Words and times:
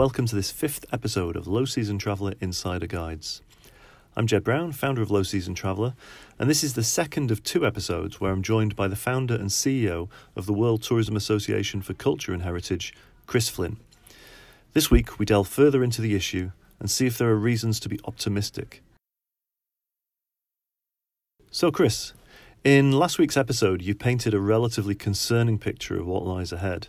welcome 0.00 0.24
to 0.24 0.34
this 0.34 0.50
fifth 0.50 0.86
episode 0.94 1.36
of 1.36 1.46
Low 1.46 1.66
Season 1.66 1.98
Traveller 1.98 2.32
Insider 2.40 2.86
Guides. 2.86 3.42
I'm 4.16 4.26
Jed 4.26 4.42
Brown, 4.42 4.72
founder 4.72 5.02
of 5.02 5.10
Low 5.10 5.22
Season 5.22 5.54
Traveller, 5.54 5.92
and 6.38 6.48
this 6.48 6.64
is 6.64 6.72
the 6.72 6.82
second 6.82 7.30
of 7.30 7.42
two 7.42 7.66
episodes 7.66 8.18
where 8.18 8.32
I'm 8.32 8.42
joined 8.42 8.74
by 8.74 8.88
the 8.88 8.96
founder 8.96 9.34
and 9.34 9.50
CEO 9.50 10.08
of 10.34 10.46
the 10.46 10.54
World 10.54 10.82
Tourism 10.82 11.16
Association 11.16 11.82
for 11.82 11.92
Culture 11.92 12.32
and 12.32 12.42
Heritage, 12.42 12.94
Chris 13.26 13.50
Flynn. 13.50 13.76
This 14.72 14.90
week, 14.90 15.18
we 15.18 15.26
delve 15.26 15.48
further 15.48 15.84
into 15.84 16.00
the 16.00 16.14
issue 16.14 16.52
and 16.78 16.90
see 16.90 17.04
if 17.04 17.18
there 17.18 17.28
are 17.28 17.36
reasons 17.36 17.78
to 17.80 17.90
be 17.90 18.00
optimistic. 18.06 18.82
So, 21.50 21.70
Chris, 21.70 22.14
in 22.64 22.92
last 22.92 23.18
week's 23.18 23.36
episode, 23.36 23.82
you 23.82 23.94
painted 23.94 24.32
a 24.32 24.40
relatively 24.40 24.94
concerning 24.94 25.58
picture 25.58 26.00
of 26.00 26.06
what 26.06 26.24
lies 26.24 26.52
ahead. 26.52 26.88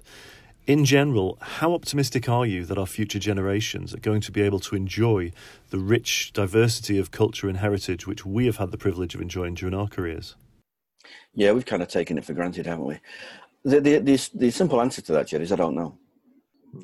In 0.67 0.85
general, 0.85 1.39
how 1.41 1.73
optimistic 1.73 2.29
are 2.29 2.45
you 2.45 2.65
that 2.65 2.77
our 2.77 2.85
future 2.85 3.17
generations 3.17 3.95
are 3.95 3.99
going 3.99 4.21
to 4.21 4.31
be 4.31 4.43
able 4.43 4.59
to 4.59 4.75
enjoy 4.75 5.31
the 5.71 5.79
rich 5.79 6.31
diversity 6.33 6.99
of 6.99 7.09
culture 7.09 7.49
and 7.49 7.57
heritage 7.57 8.05
which 8.05 8.27
we 8.27 8.45
have 8.45 8.57
had 8.57 8.69
the 8.69 8.77
privilege 8.77 9.15
of 9.15 9.21
enjoying 9.21 9.55
during 9.55 9.73
our 9.73 9.87
careers? 9.87 10.35
Yeah, 11.33 11.51
we've 11.53 11.65
kind 11.65 11.81
of 11.81 11.87
taken 11.87 12.19
it 12.19 12.25
for 12.25 12.33
granted, 12.33 12.67
haven't 12.67 12.85
we? 12.85 12.99
The, 13.63 13.81
the, 13.81 13.97
the, 13.99 14.29
the 14.35 14.51
simple 14.51 14.79
answer 14.79 15.01
to 15.01 15.11
that, 15.13 15.27
Jed, 15.27 15.41
is 15.41 15.51
I 15.51 15.55
don't 15.55 15.75
know. 15.75 15.97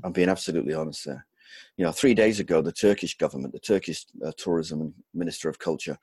I'm 0.03 0.11
being 0.11 0.29
absolutely 0.29 0.73
honest 0.73 1.05
there. 1.05 1.27
You 1.77 1.85
know, 1.85 1.91
three 1.91 2.15
days 2.15 2.39
ago, 2.39 2.63
the 2.63 2.71
Turkish 2.71 3.15
government, 3.15 3.53
the 3.53 3.59
Turkish 3.59 4.07
uh, 4.25 4.31
tourism 4.37 4.95
minister 5.13 5.49
of 5.49 5.59
culture, 5.59 5.97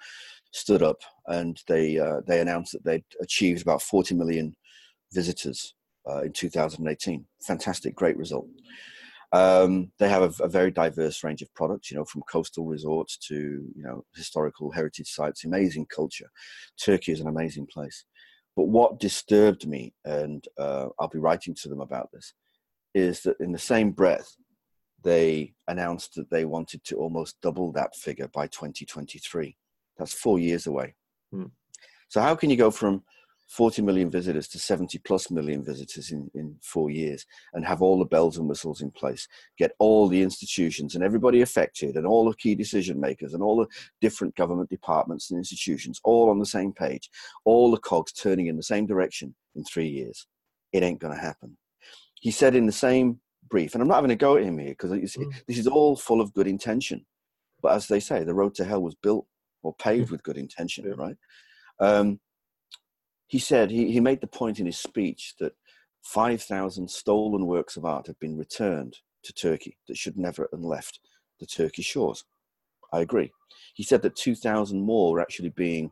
stood 0.52 0.84
up 0.84 1.00
and 1.26 1.60
they 1.66 1.98
uh, 1.98 2.20
they 2.24 2.40
announced 2.40 2.72
that 2.72 2.84
they'd 2.84 3.04
achieved 3.20 3.62
about 3.62 3.82
40 3.82 4.14
million 4.14 4.54
visitors 5.12 5.74
uh, 6.08 6.22
in 6.22 6.32
2018. 6.32 7.24
Fantastic, 7.42 7.94
great 7.94 8.16
result. 8.16 8.46
Um, 9.32 9.90
they 9.98 10.08
have 10.08 10.22
a, 10.22 10.44
a, 10.44 10.48
very 10.48 10.70
diverse 10.70 11.24
range 11.24 11.42
of 11.42 11.52
products, 11.54 11.90
you 11.90 11.96
know, 11.96 12.04
from 12.04 12.22
coastal 12.22 12.66
resorts 12.66 13.16
to 13.28 13.34
you 13.34 13.82
know 13.82 14.04
historical 14.14 14.70
heritage 14.70 15.08
sites, 15.08 15.44
amazing 15.44 15.86
culture. 15.86 16.30
Turkey 16.80 17.10
is 17.10 17.20
an 17.20 17.26
amazing 17.26 17.66
place. 17.66 18.04
But 18.54 18.68
what 18.68 19.00
disturbed 19.00 19.66
me, 19.66 19.92
and 20.04 20.46
uh, 20.56 20.86
I'll 21.00 21.08
be 21.08 21.18
writing 21.18 21.54
to 21.62 21.68
them 21.68 21.80
about 21.80 22.10
this, 22.12 22.32
is 22.94 23.22
that 23.22 23.36
in 23.40 23.50
the 23.50 23.58
same 23.58 23.90
breath, 23.90 24.36
they 25.02 25.52
announced 25.66 26.14
that 26.14 26.30
they 26.30 26.44
wanted 26.44 26.84
to 26.84 26.96
almost 26.96 27.40
double 27.42 27.72
that 27.72 27.96
figure 27.96 28.28
by 28.28 28.46
2023. 28.46 29.56
That's 29.98 30.14
four 30.14 30.38
years 30.38 30.68
away. 30.68 30.94
Hmm. 31.32 31.46
So 32.08 32.20
how 32.20 32.36
can 32.36 32.50
you 32.50 32.56
go 32.56 32.70
from 32.70 33.02
40 33.48 33.82
million 33.82 34.10
visitors 34.10 34.48
to 34.48 34.58
70 34.58 34.98
plus 35.00 35.30
million 35.30 35.64
visitors 35.64 36.10
in, 36.10 36.30
in 36.34 36.56
four 36.62 36.90
years 36.90 37.26
and 37.52 37.64
have 37.64 37.82
all 37.82 37.98
the 37.98 38.04
bells 38.04 38.38
and 38.38 38.48
whistles 38.48 38.80
in 38.80 38.90
place, 38.90 39.28
get 39.58 39.72
all 39.78 40.08
the 40.08 40.22
institutions 40.22 40.94
and 40.94 41.04
everybody 41.04 41.42
affected 41.42 41.96
and 41.96 42.06
all 42.06 42.28
the 42.28 42.36
key 42.36 42.54
decision 42.54 42.98
makers 42.98 43.34
and 43.34 43.42
all 43.42 43.56
the 43.56 43.66
different 44.00 44.34
government 44.34 44.70
departments 44.70 45.30
and 45.30 45.38
institutions 45.38 46.00
all 46.04 46.30
on 46.30 46.38
the 46.38 46.46
same 46.46 46.72
page, 46.72 47.10
all 47.44 47.70
the 47.70 47.78
cogs 47.78 48.12
turning 48.12 48.46
in 48.46 48.56
the 48.56 48.62
same 48.62 48.86
direction 48.86 49.34
in 49.54 49.64
three 49.64 49.88
years. 49.88 50.26
It 50.72 50.82
ain't 50.82 51.00
going 51.00 51.14
to 51.14 51.20
happen. 51.20 51.56
He 52.20 52.30
said 52.30 52.56
in 52.56 52.66
the 52.66 52.72
same 52.72 53.20
brief, 53.48 53.74
and 53.74 53.82
I'm 53.82 53.88
not 53.88 53.96
having 53.96 54.10
a 54.10 54.16
go 54.16 54.36
at 54.36 54.44
him 54.44 54.58
here 54.58 54.70
because 54.70 54.90
mm. 54.90 55.32
this 55.46 55.58
is 55.58 55.66
all 55.66 55.96
full 55.96 56.20
of 56.20 56.32
good 56.32 56.46
intention. 56.46 57.04
But 57.62 57.74
as 57.74 57.86
they 57.86 58.00
say, 58.00 58.24
the 58.24 58.34
road 58.34 58.54
to 58.56 58.64
hell 58.64 58.82
was 58.82 58.94
built 58.96 59.26
or 59.62 59.74
paved 59.74 60.10
with 60.10 60.22
good 60.22 60.36
intention, 60.36 60.84
yeah. 60.86 60.94
right? 60.96 61.16
Um, 61.80 62.20
he 63.26 63.38
said, 63.38 63.70
he, 63.70 63.90
he 63.92 64.00
made 64.00 64.20
the 64.20 64.26
point 64.26 64.60
in 64.60 64.66
his 64.66 64.78
speech 64.78 65.34
that 65.40 65.52
5,000 66.02 66.88
stolen 66.88 67.46
works 67.46 67.76
of 67.76 67.84
art 67.84 68.06
have 68.06 68.18
been 68.20 68.36
returned 68.36 68.98
to 69.22 69.32
Turkey 69.32 69.78
that 69.88 69.96
should 69.96 70.16
never 70.16 70.48
have 70.52 70.60
left 70.60 71.00
the 71.40 71.46
Turkish 71.46 71.86
shores. 71.86 72.24
I 72.92 73.00
agree. 73.00 73.32
He 73.74 73.82
said 73.82 74.02
that 74.02 74.16
2,000 74.16 74.80
more 74.80 75.18
are 75.18 75.22
actually 75.22 75.48
being 75.50 75.90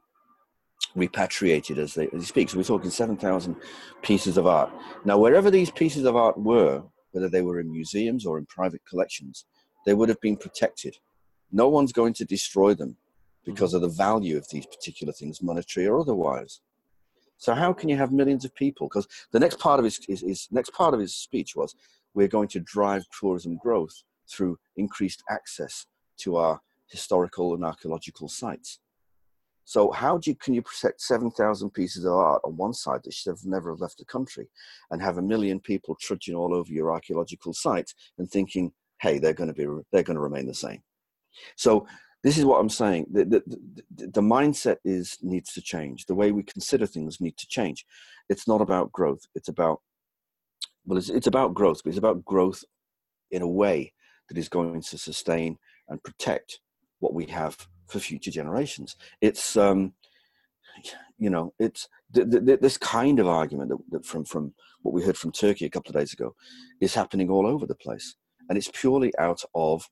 repatriated 0.94 1.78
as, 1.78 1.94
they, 1.94 2.06
as 2.08 2.20
he 2.20 2.26
speaks. 2.26 2.52
So 2.52 2.58
we're 2.58 2.64
talking 2.64 2.90
7,000 2.90 3.56
pieces 4.02 4.36
of 4.36 4.46
art. 4.46 4.70
Now, 5.04 5.18
wherever 5.18 5.50
these 5.50 5.70
pieces 5.70 6.04
of 6.04 6.16
art 6.16 6.38
were, 6.38 6.82
whether 7.12 7.28
they 7.28 7.42
were 7.42 7.60
in 7.60 7.72
museums 7.72 8.26
or 8.26 8.38
in 8.38 8.46
private 8.46 8.82
collections, 8.88 9.46
they 9.86 9.94
would 9.94 10.08
have 10.08 10.20
been 10.20 10.36
protected. 10.36 10.96
No 11.50 11.68
one's 11.68 11.92
going 11.92 12.14
to 12.14 12.24
destroy 12.24 12.74
them 12.74 12.96
because 13.44 13.70
mm-hmm. 13.70 13.84
of 13.84 13.90
the 13.90 13.96
value 13.96 14.36
of 14.36 14.46
these 14.50 14.66
particular 14.66 15.12
things, 15.12 15.42
monetary 15.42 15.86
or 15.86 16.00
otherwise. 16.00 16.60
So 17.42 17.54
how 17.54 17.72
can 17.72 17.88
you 17.88 17.96
have 17.96 18.12
millions 18.12 18.44
of 18.44 18.54
people? 18.54 18.86
Because 18.86 19.08
the 19.32 19.40
next 19.40 19.58
part 19.58 19.80
of 19.80 19.84
his, 19.84 19.98
his, 20.06 20.20
his 20.20 20.48
next 20.52 20.72
part 20.74 20.94
of 20.94 21.00
his 21.00 21.12
speech 21.12 21.56
was, 21.56 21.74
we're 22.14 22.28
going 22.28 22.46
to 22.46 22.60
drive 22.60 23.04
tourism 23.18 23.56
growth 23.56 24.04
through 24.30 24.60
increased 24.76 25.24
access 25.28 25.86
to 26.18 26.36
our 26.36 26.60
historical 26.86 27.54
and 27.54 27.64
archaeological 27.64 28.28
sites. 28.28 28.78
So 29.64 29.90
how 29.90 30.18
do 30.18 30.30
you, 30.30 30.36
can 30.36 30.54
you 30.54 30.62
protect 30.62 31.00
7,000 31.00 31.70
pieces 31.70 32.04
of 32.04 32.12
art 32.12 32.42
on 32.44 32.56
one 32.56 32.74
side 32.74 33.00
that 33.02 33.12
should 33.12 33.30
have 33.30 33.44
never 33.44 33.74
left 33.74 33.98
the 33.98 34.04
country 34.04 34.48
and 34.92 35.02
have 35.02 35.18
a 35.18 35.22
million 35.22 35.58
people 35.58 35.96
trudging 36.00 36.36
all 36.36 36.54
over 36.54 36.72
your 36.72 36.92
archaeological 36.92 37.54
sites 37.54 37.92
and 38.18 38.30
thinking, 38.30 38.72
hey, 39.00 39.18
they're 39.18 39.34
going 39.34 39.52
to 39.52 39.54
be, 39.54 39.66
they're 39.90 40.04
going 40.04 40.14
to 40.14 40.20
remain 40.20 40.46
the 40.46 40.54
same. 40.54 40.80
So 41.56 41.88
this 42.22 42.38
is 42.38 42.44
what 42.44 42.60
I'm 42.60 42.68
saying. 42.68 43.06
The, 43.10 43.24
the, 43.24 43.42
the, 43.96 44.06
the, 44.08 44.20
mindset 44.20 44.76
is 44.84 45.18
needs 45.22 45.52
to 45.54 45.62
change. 45.62 46.06
The 46.06 46.14
way 46.14 46.30
we 46.30 46.44
consider 46.44 46.86
things 46.86 47.20
need 47.20 47.36
to 47.38 47.46
change. 47.48 47.84
It's 48.28 48.46
not 48.46 48.60
about 48.60 48.92
growth. 48.92 49.26
It's 49.34 49.48
about 49.48 49.80
well, 50.86 50.98
it's, 50.98 51.08
it's 51.08 51.26
about 51.26 51.54
growth, 51.54 51.80
but 51.82 51.90
it's 51.90 51.98
about 51.98 52.24
growth 52.24 52.64
in 53.30 53.42
a 53.42 53.48
way 53.48 53.92
that 54.28 54.38
is 54.38 54.48
going 54.48 54.82
to 54.82 54.98
sustain 54.98 55.58
and 55.88 56.02
protect 56.02 56.60
what 57.00 57.14
we 57.14 57.26
have 57.26 57.56
for 57.88 57.98
future 57.98 58.30
generations. 58.30 58.96
It's 59.20 59.56
um, 59.56 59.92
you 61.18 61.30
know, 61.30 61.52
it's 61.58 61.88
this 62.10 62.78
kind 62.78 63.18
of 63.18 63.28
argument 63.28 63.70
that, 63.70 63.78
that 63.90 64.06
from 64.06 64.24
from 64.24 64.54
what 64.82 64.94
we 64.94 65.02
heard 65.02 65.16
from 65.16 65.32
Turkey 65.32 65.66
a 65.66 65.70
couple 65.70 65.90
of 65.90 66.00
days 66.00 66.12
ago 66.12 66.34
is 66.80 66.94
happening 66.94 67.30
all 67.30 67.46
over 67.46 67.66
the 67.66 67.74
place, 67.74 68.14
and 68.48 68.56
it's 68.56 68.70
purely 68.72 69.12
out 69.18 69.42
of 69.54 69.88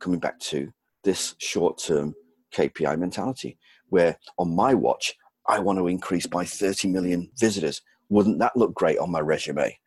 coming 0.00 0.18
back 0.18 0.38
to 0.38 0.72
this 1.04 1.34
short 1.38 1.78
term 1.78 2.14
KPI 2.54 2.98
mentality, 2.98 3.58
where 3.88 4.16
on 4.38 4.54
my 4.54 4.74
watch, 4.74 5.14
I 5.48 5.58
want 5.58 5.78
to 5.78 5.88
increase 5.88 6.26
by 6.26 6.44
30 6.44 6.88
million 6.88 7.30
visitors. 7.38 7.80
Wouldn't 8.08 8.38
that 8.40 8.56
look 8.56 8.74
great 8.74 8.98
on 8.98 9.10
my 9.10 9.20
resume? 9.20 9.78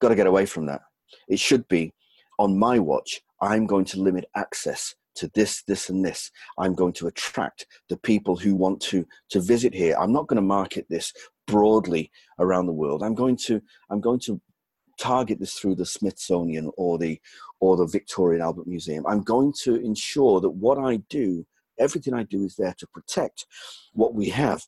Got 0.00 0.08
to 0.08 0.14
get 0.14 0.26
away 0.26 0.46
from 0.46 0.66
that. 0.66 0.82
It 1.28 1.38
should 1.38 1.66
be 1.68 1.92
on 2.38 2.58
my 2.58 2.78
watch, 2.78 3.20
I'm 3.40 3.66
going 3.66 3.84
to 3.86 4.00
limit 4.00 4.26
access 4.36 4.94
to 5.16 5.30
this, 5.34 5.62
this, 5.64 5.90
and 5.90 6.04
this. 6.04 6.30
I'm 6.58 6.74
going 6.74 6.92
to 6.94 7.08
attract 7.08 7.66
the 7.88 7.96
people 7.96 8.36
who 8.36 8.54
want 8.54 8.80
to, 8.82 9.04
to 9.30 9.40
visit 9.40 9.74
here. 9.74 9.96
I'm 9.98 10.12
not 10.12 10.28
going 10.28 10.36
to 10.36 10.42
market 10.42 10.86
this 10.88 11.12
broadly 11.46 12.10
around 12.38 12.66
the 12.66 12.72
world. 12.72 13.02
I'm 13.02 13.14
going 13.14 13.36
to, 13.38 13.60
I'm 13.90 14.00
going 14.00 14.20
to 14.20 14.40
target 14.98 15.38
this 15.40 15.54
through 15.54 15.76
the 15.76 15.86
Smithsonian 15.86 16.70
or 16.76 16.98
the 16.98 17.20
or 17.60 17.76
the 17.76 17.86
Victoria 17.86 18.36
and 18.36 18.42
Albert 18.42 18.66
Museum. 18.66 19.06
I'm 19.06 19.22
going 19.22 19.52
to 19.62 19.76
ensure 19.76 20.40
that 20.40 20.50
what 20.50 20.78
I 20.78 20.96
do, 21.08 21.46
everything 21.78 22.14
I 22.14 22.24
do 22.24 22.44
is 22.44 22.56
there 22.56 22.74
to 22.78 22.86
protect 22.88 23.46
what 23.92 24.14
we 24.14 24.28
have, 24.28 24.64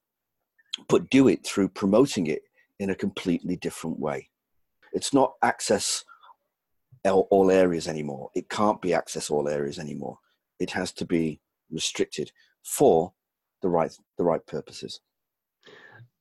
but 0.88 1.10
do 1.10 1.28
it 1.28 1.44
through 1.44 1.68
promoting 1.68 2.26
it 2.26 2.42
in 2.78 2.90
a 2.90 2.94
completely 2.94 3.56
different 3.56 3.98
way. 3.98 4.28
It's 4.92 5.12
not 5.12 5.34
access 5.42 6.04
all 7.04 7.50
areas 7.50 7.88
anymore. 7.88 8.30
It 8.34 8.48
can't 8.48 8.80
be 8.82 8.92
access 8.92 9.30
all 9.30 9.48
areas 9.48 9.78
anymore. 9.78 10.18
It 10.58 10.70
has 10.70 10.92
to 10.92 11.06
be 11.06 11.40
restricted 11.70 12.32
for 12.62 13.12
the 13.62 13.68
right 13.68 13.92
the 14.18 14.24
right 14.24 14.44
purposes. 14.46 15.00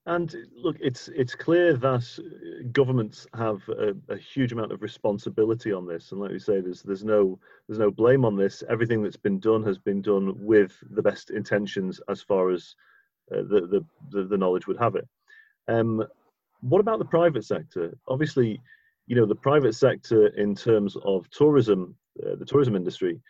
And 0.09 0.35
look, 0.55 0.75
it's 0.79 1.07
it's 1.09 1.35
clear 1.35 1.77
that 1.77 2.19
uh, 2.19 2.67
governments 2.71 3.27
have 3.35 3.61
a, 3.69 3.93
a, 4.11 4.17
huge 4.17 4.51
amount 4.51 4.71
of 4.71 4.81
responsibility 4.81 5.71
on 5.71 5.85
this, 5.85 6.11
and 6.11 6.19
like 6.19 6.31
we 6.31 6.39
say, 6.39 6.61
there's 6.61 6.81
there's 6.81 7.03
no 7.03 7.37
there's 7.67 7.77
no 7.77 7.91
blame 7.91 8.25
on 8.25 8.35
this. 8.35 8.63
Everything 8.67 9.03
that's 9.03 9.23
been 9.27 9.39
done 9.39 9.63
has 9.65 9.77
been 9.77 10.01
done 10.01 10.33
with 10.43 10.73
the 10.89 11.03
best 11.03 11.29
intentions, 11.29 12.01
as 12.09 12.23
far 12.23 12.49
as 12.49 12.73
uh, 13.31 13.43
the, 13.43 13.85
the 14.11 14.23
the 14.23 14.37
knowledge 14.37 14.65
would 14.65 14.79
have 14.79 14.95
it. 14.95 15.07
Um, 15.67 16.03
what 16.61 16.81
about 16.81 16.97
the 16.97 17.05
private 17.05 17.45
sector? 17.45 17.95
Obviously, 18.07 18.59
you 19.05 19.15
know 19.15 19.27
the 19.27 19.35
private 19.35 19.75
sector 19.75 20.29
in 20.29 20.55
terms 20.55 20.97
of 21.05 21.29
tourism, 21.29 21.95
uh, 22.25 22.35
the 22.35 22.45
tourism 22.45 22.75
industry. 22.75 23.21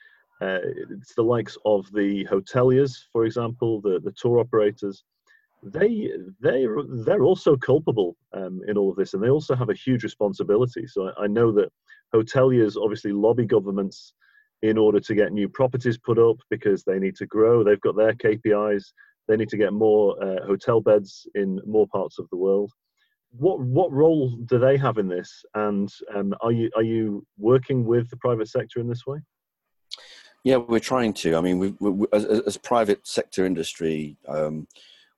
Uh, 0.42 0.60
it's 0.92 1.14
the 1.14 1.22
likes 1.22 1.58
of 1.66 1.92
the 1.92 2.24
hoteliers, 2.32 3.04
for 3.12 3.25
example, 3.25 3.82
the 3.82 4.00
the 4.00 4.14
tour 4.14 4.40
operators 4.40 5.04
they 5.64 6.12
they 6.40 6.66
they're 7.06 7.24
also 7.24 7.56
culpable 7.58 8.16
um, 8.34 8.62
in 8.68 8.78
all 8.78 8.90
of 8.90 8.96
this, 8.96 9.14
and 9.14 9.24
they 9.24 9.30
also 9.30 9.56
have 9.56 9.70
a 9.70 9.74
huge 9.74 10.04
responsibility. 10.04 10.88
So 10.88 11.10
I, 11.10 11.24
I, 11.24 11.28
know 11.28 11.52
that 11.54 11.70
hoteliers 12.14 12.78
obviously 12.82 13.12
lobby 13.12 13.46
governments 13.46 14.14
in 14.62 14.78
order 14.78 15.00
to 15.00 15.16
get 15.16 15.32
new 15.32 15.50
properties 15.50 15.98
put 15.98 16.20
up 16.20 16.38
because 16.50 16.84
they 16.84 17.00
need 17.00 17.16
to 17.18 17.26
grow. 17.26 17.64
They've 17.64 17.80
got 17.82 17.96
their 17.96 18.14
KPIs. 18.14 18.86
They 19.28 19.38
need 19.38 19.50
to 19.50 19.58
get 19.58 19.74
more 19.74 20.22
uh, 20.24 20.46
hotel 20.46 20.82
beds 20.82 21.28
in 21.36 21.60
more 21.66 21.88
parts 21.88 22.20
of 22.20 22.30
the 22.30 22.38
world. 22.38 22.72
what 23.32 23.60
what 23.60 23.92
role 23.92 24.30
do 24.46 24.58
they 24.58 24.78
have 24.78 24.98
in 24.98 25.08
this? 25.08 25.44
And 25.54 25.92
um, 26.16 26.34
are 26.42 26.52
you 26.52 26.70
are 26.76 26.84
you 26.84 27.26
working 27.38 27.86
with 27.86 28.10
the 28.10 28.18
private 28.18 28.48
sector 28.48 28.80
in 28.80 28.88
this 28.88 29.06
way? 29.06 29.20
Yeah, 30.44 30.58
we're 30.58 30.80
trying 30.80 31.14
to. 31.16 31.36
I 31.36 31.42
mean, 31.42 31.60
we, 31.60 31.76
we, 31.80 32.08
as, 32.14 32.26
as 32.26 32.58
private 32.58 33.06
sector 33.06 33.46
industry, 33.46 34.18
um, 34.28 34.68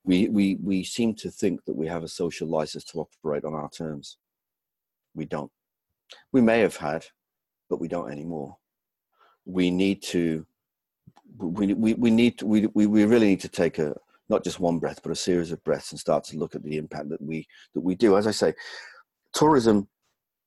we, 0.04 0.28
we, 0.28 0.56
we 0.62 0.84
seem 0.84 1.14
to 1.16 1.30
think 1.30 1.64
that 1.64 1.76
we 1.76 1.86
have 1.86 2.02
a 2.02 2.08
social 2.08 2.48
license 2.48 2.84
to 2.84 3.00
operate 3.00 3.44
on 3.44 3.54
our 3.54 3.70
terms. 3.70 4.18
We 5.14 5.26
don't. 5.26 5.50
We 6.32 6.40
may 6.40 6.60
have 6.60 6.76
had, 6.76 7.06
but 7.70 7.80
we 7.80 7.88
don't 7.88 8.10
anymore. 8.10 8.56
We 9.44 9.70
need 9.70 10.02
to, 10.04 10.46
we, 11.38 11.72
we, 11.74 11.94
we 11.94 12.10
need 12.10 12.38
to, 12.38 12.46
we, 12.46 12.66
we 12.66 13.04
really 13.04 13.26
need 13.26 13.40
to 13.40 13.48
take 13.48 13.78
a, 13.78 13.94
not 14.28 14.44
just 14.44 14.60
one 14.60 14.78
breath, 14.78 15.00
but 15.02 15.12
a 15.12 15.16
series 15.16 15.52
of 15.52 15.62
breaths 15.64 15.90
and 15.90 16.00
start 16.00 16.24
to 16.24 16.38
look 16.38 16.54
at 16.54 16.62
the 16.62 16.76
impact 16.76 17.08
that 17.10 17.20
we, 17.20 17.46
that 17.74 17.80
we 17.80 17.94
do. 17.94 18.16
As 18.16 18.26
I 18.26 18.30
say, 18.30 18.54
tourism 19.34 19.88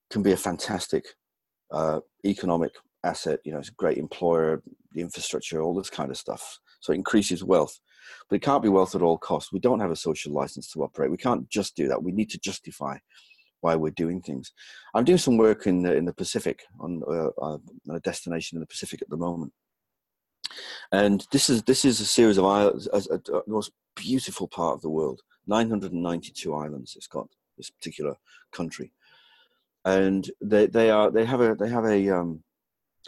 can 0.09 0.21
be 0.23 0.31
a 0.31 0.37
fantastic 0.37 1.05
uh, 1.71 1.99
economic 2.25 2.71
asset. 3.03 3.39
You 3.43 3.53
know, 3.53 3.59
it's 3.59 3.69
a 3.69 3.73
great 3.73 3.97
employer, 3.97 4.61
the 4.91 5.01
infrastructure, 5.01 5.61
all 5.61 5.75
this 5.75 5.89
kind 5.89 6.11
of 6.11 6.17
stuff. 6.17 6.59
So 6.79 6.93
it 6.93 6.97
increases 6.97 7.43
wealth, 7.43 7.79
but 8.29 8.35
it 8.35 8.41
can't 8.41 8.63
be 8.63 8.69
wealth 8.69 8.95
at 8.95 9.01
all 9.01 9.17
costs. 9.17 9.51
We 9.51 9.59
don't 9.59 9.79
have 9.79 9.91
a 9.91 9.95
social 9.95 10.31
license 10.31 10.71
to 10.71 10.83
operate. 10.83 11.11
We 11.11 11.17
can't 11.17 11.49
just 11.49 11.75
do 11.75 11.87
that. 11.87 12.01
We 12.01 12.11
need 12.11 12.29
to 12.31 12.39
justify 12.39 12.97
why 13.61 13.75
we're 13.75 13.91
doing 13.91 14.21
things. 14.21 14.51
I'm 14.93 15.05
doing 15.05 15.17
some 15.17 15.37
work 15.37 15.65
in 15.67 15.81
the, 15.81 15.95
in 15.95 16.05
the 16.05 16.13
Pacific 16.13 16.63
on, 16.79 17.01
uh, 17.07 17.29
uh 17.41 17.57
on 17.89 17.95
a 17.95 17.99
destination 17.99 18.57
in 18.57 18.59
the 18.59 18.67
Pacific 18.67 19.01
at 19.01 19.09
the 19.09 19.17
moment. 19.17 19.53
And 20.91 21.25
this 21.31 21.49
is 21.49 21.63
this 21.63 21.83
is 21.83 21.99
a 21.99 22.05
series 22.05 22.37
of 22.37 22.45
islands, 22.45 22.87
a, 22.93 23.01
a, 23.11 23.37
a 23.37 23.41
most 23.47 23.71
beautiful 23.95 24.47
part 24.47 24.75
of 24.75 24.81
the 24.81 24.89
world. 24.89 25.21
992 25.47 26.53
islands. 26.53 26.93
It's 26.95 27.07
got 27.07 27.27
this 27.57 27.69
particular 27.69 28.15
country, 28.51 28.91
and 29.83 30.29
they 30.41 30.67
they 30.67 30.91
are 30.91 31.11
they 31.11 31.25
have 31.25 31.41
a 31.41 31.55
they 31.55 31.69
have 31.69 31.85
a 31.85 32.09
um, 32.09 32.43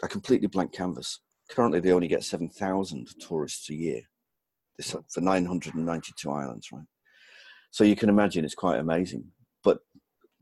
a 0.02 0.08
completely 0.08 0.48
blank 0.48 0.72
canvas. 0.72 1.20
Currently, 1.48 1.80
they 1.80 1.92
only 1.92 2.08
get 2.08 2.24
7,000 2.24 3.08
tourists 3.20 3.70
a 3.70 3.74
year 3.74 4.02
this, 4.78 4.94
uh, 4.94 5.00
for 5.08 5.20
992 5.20 6.30
islands, 6.30 6.72
right? 6.72 6.84
So 7.70 7.84
you 7.84 7.96
can 7.96 8.08
imagine 8.08 8.44
it's 8.44 8.54
quite 8.54 8.78
amazing. 8.78 9.24
But 9.62 9.80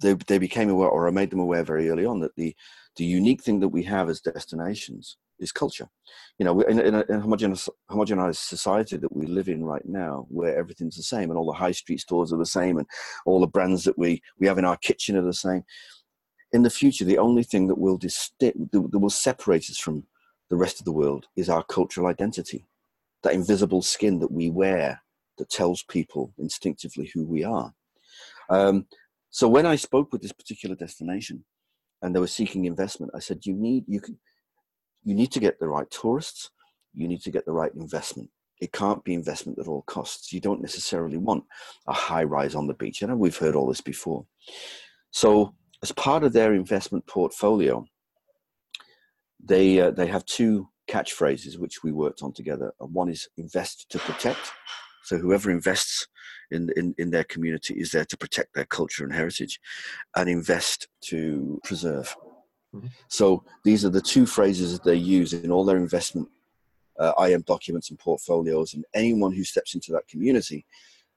they, 0.01 0.13
they 0.13 0.39
became 0.39 0.71
aware, 0.71 0.89
or 0.89 1.09
I 1.09 1.11
made 1.11 1.31
them 1.31 1.41
aware 1.41 1.65
very 1.65 1.89
early 1.91 2.07
on, 2.07 2.21
that 2.21 2.37
the, 2.37 2.55
the 2.97 3.05
unique 3.05 3.43
thing 3.43 3.61
that 3.61 3.69
we 3.69 3.83
have 3.85 4.09
as 4.09 4.21
destinations 4.21 5.17
is 5.39 5.53
culture. 5.53 5.89
You 6.39 6.45
know, 6.45 6.61
in, 6.61 6.79
in, 6.79 6.95
a, 6.95 7.01
in 7.09 7.17
a 7.17 7.21
homogenized 7.91 8.37
society 8.37 8.97
that 8.97 9.15
we 9.15 9.27
live 9.27 9.49
in 9.49 9.65
right 9.65 9.85
now, 9.85 10.27
where 10.31 10.57
everything's 10.57 10.97
the 10.97 11.03
same 11.03 11.31
and 11.31 11.39
all 11.39 11.47
the 11.47 11.53
high 11.53 11.73
street 11.73 12.01
stores 12.01 12.33
are 12.33 12.39
the 12.39 12.47
same 12.47 12.79
and 12.79 12.87
all 13.27 13.41
the 13.41 13.47
brands 13.47 13.85
that 13.85 13.99
we, 13.99 14.23
we 14.39 14.47
have 14.47 14.59
in 14.59 14.65
our 14.65 14.77
kitchen 14.77 15.17
are 15.17 15.23
the 15.23 15.33
same 15.33 15.65
in 16.53 16.63
the 16.63 16.71
future, 16.71 17.05
the 17.05 17.19
only 17.19 17.43
thing 17.43 17.67
that 17.69 17.79
will 17.79 17.99
distinct, 17.99 18.73
that 18.73 18.99
will 18.99 19.11
separate 19.11 19.69
us 19.71 19.79
from 19.79 20.05
the 20.49 20.57
rest 20.57 20.79
of 20.81 20.85
the 20.85 20.93
world 20.93 21.27
is 21.37 21.49
our 21.49 21.63
cultural 21.65 22.07
identity, 22.07 22.65
that 23.27 23.35
invisible 23.35 23.83
skin 23.83 24.21
that 24.21 24.31
we 24.31 24.51
wear 24.51 25.03
that 25.37 25.51
tells 25.51 25.83
people 25.83 26.33
instinctively 26.39 27.11
who 27.13 27.27
we 27.27 27.43
are. 27.43 27.75
Um, 28.49 28.87
so 29.31 29.49
when 29.49 29.67
I 29.67 29.75
spoke 29.75 30.13
with 30.13 30.23
this 30.23 30.33
particular 30.33 30.77
destination, 30.77 31.45
and 32.03 32.15
they 32.15 32.21
were 32.21 32.29
seeking 32.29 32.67
investment, 32.67 33.11
I 33.17 33.19
said, 33.19 33.45
"You 33.45 33.55
need 33.55 33.85
you 33.89 34.01
can, 34.01 34.17
you 35.03 35.15
need 35.15 35.33
to 35.33 35.41
get 35.41 35.59
the 35.59 35.67
right 35.67 35.91
tourists. 35.91 36.51
You 36.95 37.09
need 37.09 37.23
to 37.23 37.33
get 37.33 37.45
the 37.47 37.53
right 37.53 37.75
investment. 37.75 38.31
It 38.61 38.73
can't 38.73 39.03
be 39.03 39.15
investment 39.15 39.59
at 39.59 39.67
all 39.67 39.83
costs. 39.83 40.33
You 40.33 40.41
don't 40.41 40.63
necessarily 40.63 41.19
want 41.19 41.45
a 41.89 41.93
high 41.93 42.25
rise 42.25 42.55
on 42.55 42.69
the 42.69 42.75
beach. 42.75 43.03
Know 43.03 43.17
we've 43.17 43.37
heard 43.37 43.57
all 43.57 43.67
this 43.67 43.81
before. 43.81 44.25
So 45.11 45.55
as 45.83 45.91
part 45.93 46.23
of 46.23 46.33
their 46.33 46.55
investment 46.55 47.07
portfolio, 47.09 47.85
they 49.43 49.81
uh, 49.81 49.91
they 49.91 50.07
have 50.07 50.25
two 50.27 50.69
catchphrases 50.89 51.59
which 51.59 51.83
we 51.83 51.93
worked 51.93 52.23
on 52.23 52.33
together. 52.33 52.73
And 52.81 52.93
One 52.93 53.09
is 53.09 53.29
invest 53.37 53.89
to 53.91 53.99
protect. 53.99 54.53
So 55.03 55.19
whoever 55.19 55.51
invests 55.51 56.09
in, 56.51 56.71
in, 56.77 56.95
in 56.99 57.11
their 57.11 57.25
community 57.25 57.75
is 57.75 57.91
there 57.91 58.05
to 58.05 58.17
protect 58.17 58.55
their 58.55 58.65
culture 58.65 59.05
and 59.05 59.13
heritage, 59.13 59.61
and 60.17 60.29
invest 60.29 60.89
to 61.03 61.61
preserve. 61.65 62.15
Mm-hmm. 62.75 62.89
So 63.09 63.45
these 63.65 63.85
are 63.85 63.91
the 63.91 64.01
two 64.01 64.27
phrases 64.27 64.73
that 64.73 64.85
they 64.85 64.97
use 64.97 65.33
in 65.33 65.51
all 65.51 65.65
their 65.65 65.77
investment 65.77 66.29
uh, 66.99 67.13
IM 67.29 67.43
documents 67.43 67.91
and 67.91 67.99
portfolios. 67.99 68.75
And 68.75 68.85
anyone 68.95 69.33
who 69.33 69.45
steps 69.45 69.75
into 69.75 69.93
that 69.93 70.09
community 70.09 70.67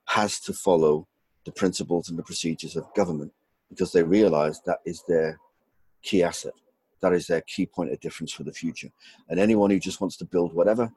has 0.06 0.40
to 0.42 0.54
follow 0.54 1.08
the 1.46 1.52
principles 1.52 2.10
and 2.10 2.18
the 2.18 2.24
procedures 2.24 2.76
of 2.76 2.94
government 2.96 3.32
because 3.70 3.92
they 3.92 4.04
realize 4.04 4.62
that 4.66 4.80
is 4.86 5.04
their 5.08 5.40
key 6.02 6.24
asset. 6.24 6.54
That 7.02 7.14
is 7.14 7.28
their 7.28 7.42
key 7.42 7.66
point 7.66 7.92
of 7.92 8.00
difference 8.00 8.32
for 8.32 8.44
the 8.44 8.54
future. 8.54 8.90
And 9.30 9.40
anyone 9.40 9.70
who 9.70 9.80
just 9.80 10.02
wants 10.02 10.18
to 10.18 10.26
build 10.26 10.54
whatever, 10.54 10.92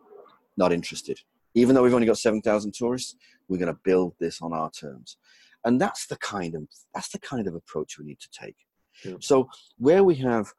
not 0.57 0.73
interested. 0.73 1.21
Even 1.55 1.75
though 1.75 1.83
we've 1.83 1.95
only 1.95 2.07
got 2.07 2.19
7,000 2.19 2.73
tourists, 2.73 3.17
we're 3.49 3.59
going 3.59 3.73
to 3.73 3.81
build 3.85 4.15
this 4.19 4.41
on 4.41 4.53
our 4.53 4.71
terms. 4.71 5.17
And 5.65 5.81
that's 5.81 6.07
the 6.07 6.17
kind 6.17 6.55
of 6.55 6.67
that's 6.93 7.11
the 7.11 7.21
kind 7.21 7.47
of 7.47 7.55
approach 7.55 7.99
we 7.99 8.05
need 8.05 8.19
to 8.21 8.29
take. 8.31 8.57
Yeah. 9.05 9.15
So 9.21 9.49
where 9.79 10.03
we 10.03 10.17
have, 10.17 10.53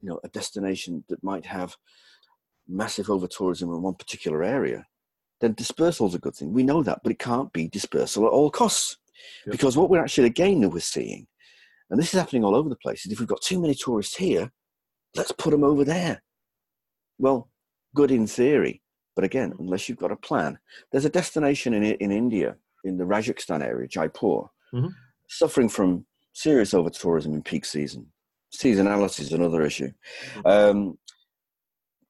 you 0.00 0.08
know, 0.08 0.20
a 0.24 0.28
destination 0.28 1.04
that 1.08 1.22
might 1.22 1.46
have 1.46 1.76
massive 2.66 3.08
over 3.08 3.28
tourism 3.28 3.70
in 3.70 3.82
one 3.82 3.94
particular 3.94 4.42
area, 4.42 4.84
then 5.40 5.54
dispersal 5.54 6.08
is 6.08 6.14
a 6.14 6.18
good 6.18 6.34
thing. 6.34 6.52
We 6.52 6.64
know 6.64 6.82
that, 6.82 7.00
but 7.04 7.12
it 7.12 7.20
can't 7.20 7.52
be 7.52 7.68
dispersal 7.68 8.26
at 8.26 8.32
all 8.32 8.50
costs. 8.50 8.98
Yeah. 9.46 9.52
Because 9.52 9.76
what 9.76 9.90
we're 9.90 10.02
actually 10.02 10.26
again 10.26 10.68
we're 10.68 10.80
seeing 10.80 11.28
and 11.90 11.98
this 11.98 12.12
is 12.12 12.20
happening 12.20 12.44
all 12.44 12.54
over 12.54 12.68
the 12.68 12.76
place. 12.76 13.06
Is 13.06 13.12
if 13.12 13.20
we've 13.20 13.28
got 13.28 13.40
too 13.40 13.60
many 13.60 13.74
tourists 13.74 14.16
here, 14.16 14.50
let's 15.14 15.32
put 15.32 15.50
them 15.50 15.64
over 15.64 15.84
there. 15.84 16.22
Well, 17.18 17.50
good 17.94 18.10
in 18.10 18.26
theory, 18.26 18.82
but 19.16 19.24
again, 19.24 19.54
unless 19.58 19.88
you've 19.88 19.98
got 19.98 20.12
a 20.12 20.16
plan. 20.16 20.58
There's 20.92 21.04
a 21.04 21.10
destination 21.10 21.74
in, 21.74 21.82
in 21.82 22.12
India, 22.12 22.56
in 22.84 22.96
the 22.96 23.06
Rajasthan 23.06 23.62
area, 23.62 23.88
Jaipur, 23.88 24.48
mm-hmm. 24.74 24.88
suffering 25.28 25.68
from 25.68 26.06
serious 26.32 26.74
over 26.74 26.90
tourism 26.90 27.34
in 27.34 27.42
peak 27.42 27.64
season. 27.64 28.06
Seasonality 28.54 29.20
is 29.20 29.32
another 29.32 29.62
issue. 29.62 29.90
Mm-hmm. 30.36 30.46
Um, 30.46 30.98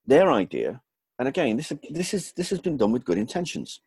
their 0.07 0.31
idea, 0.31 0.81
and 1.19 1.29
again, 1.29 1.57
this, 1.57 1.73
this, 1.91 2.15
is, 2.15 2.33
this 2.33 2.51
has 2.51 2.61
been 2.61 2.77
done 2.77 2.93
with 2.93 3.05
good 3.05 3.19
intentions. 3.19 3.81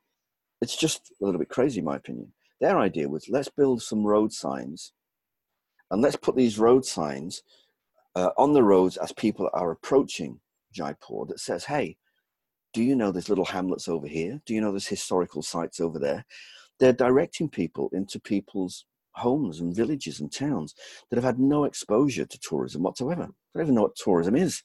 It's 0.61 0.75
just 0.75 1.11
a 1.21 1.25
little 1.25 1.39
bit 1.39 1.49
crazy, 1.49 1.79
in 1.79 1.85
my 1.85 1.95
opinion. 1.95 2.31
Their 2.59 2.77
idea 2.77 3.09
was 3.09 3.27
let's 3.27 3.49
build 3.49 3.81
some 3.81 4.03
road 4.03 4.31
signs 4.31 4.93
and 5.89 6.01
let's 6.01 6.15
put 6.15 6.35
these 6.35 6.59
road 6.59 6.85
signs 6.85 7.41
uh, 8.15 8.31
on 8.37 8.53
the 8.53 8.63
roads 8.63 8.97
as 8.97 9.11
people 9.13 9.49
are 9.53 9.71
approaching 9.71 10.39
Jaipur 10.73 11.25
that 11.27 11.39
says, 11.39 11.65
hey, 11.65 11.97
do 12.73 12.83
you 12.83 12.95
know 12.95 13.11
there's 13.11 13.29
little 13.29 13.45
hamlets 13.45 13.87
over 13.87 14.07
here? 14.07 14.39
Do 14.45 14.53
you 14.53 14.61
know 14.61 14.71
there's 14.71 14.87
historical 14.87 15.41
sites 15.41 15.79
over 15.79 15.99
there? 15.99 16.25
They're 16.79 16.93
directing 16.93 17.49
people 17.49 17.89
into 17.93 18.19
people's 18.19 18.85
homes 19.11 19.59
and 19.59 19.75
villages 19.75 20.19
and 20.21 20.31
towns 20.31 20.73
that 21.09 21.17
have 21.17 21.25
had 21.25 21.39
no 21.39 21.65
exposure 21.65 22.25
to 22.25 22.39
tourism 22.39 22.83
whatsoever. 22.83 23.27
They 23.53 23.59
don't 23.59 23.65
even 23.65 23.75
know 23.75 23.83
what 23.83 23.95
tourism 23.95 24.35
is. 24.35 24.63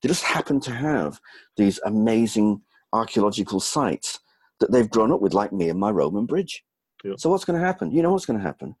They 0.00 0.08
just 0.08 0.24
happen 0.24 0.60
to 0.60 0.72
have 0.72 1.20
these 1.56 1.78
amazing 1.84 2.62
archaeological 2.92 3.60
sites 3.60 4.20
that 4.60 4.72
they've 4.72 4.88
grown 4.88 5.12
up 5.12 5.20
with, 5.20 5.34
like 5.34 5.52
me 5.52 5.68
and 5.68 5.78
my 5.78 5.90
Roman 5.90 6.26
bridge. 6.26 6.64
Yeah. 7.04 7.14
So 7.18 7.28
what's 7.28 7.44
going 7.44 7.60
to 7.60 7.66
happen? 7.66 7.92
You 7.92 8.02
know 8.02 8.12
what's 8.12 8.26
going 8.26 8.38
to 8.38 8.44
happen? 8.44 8.74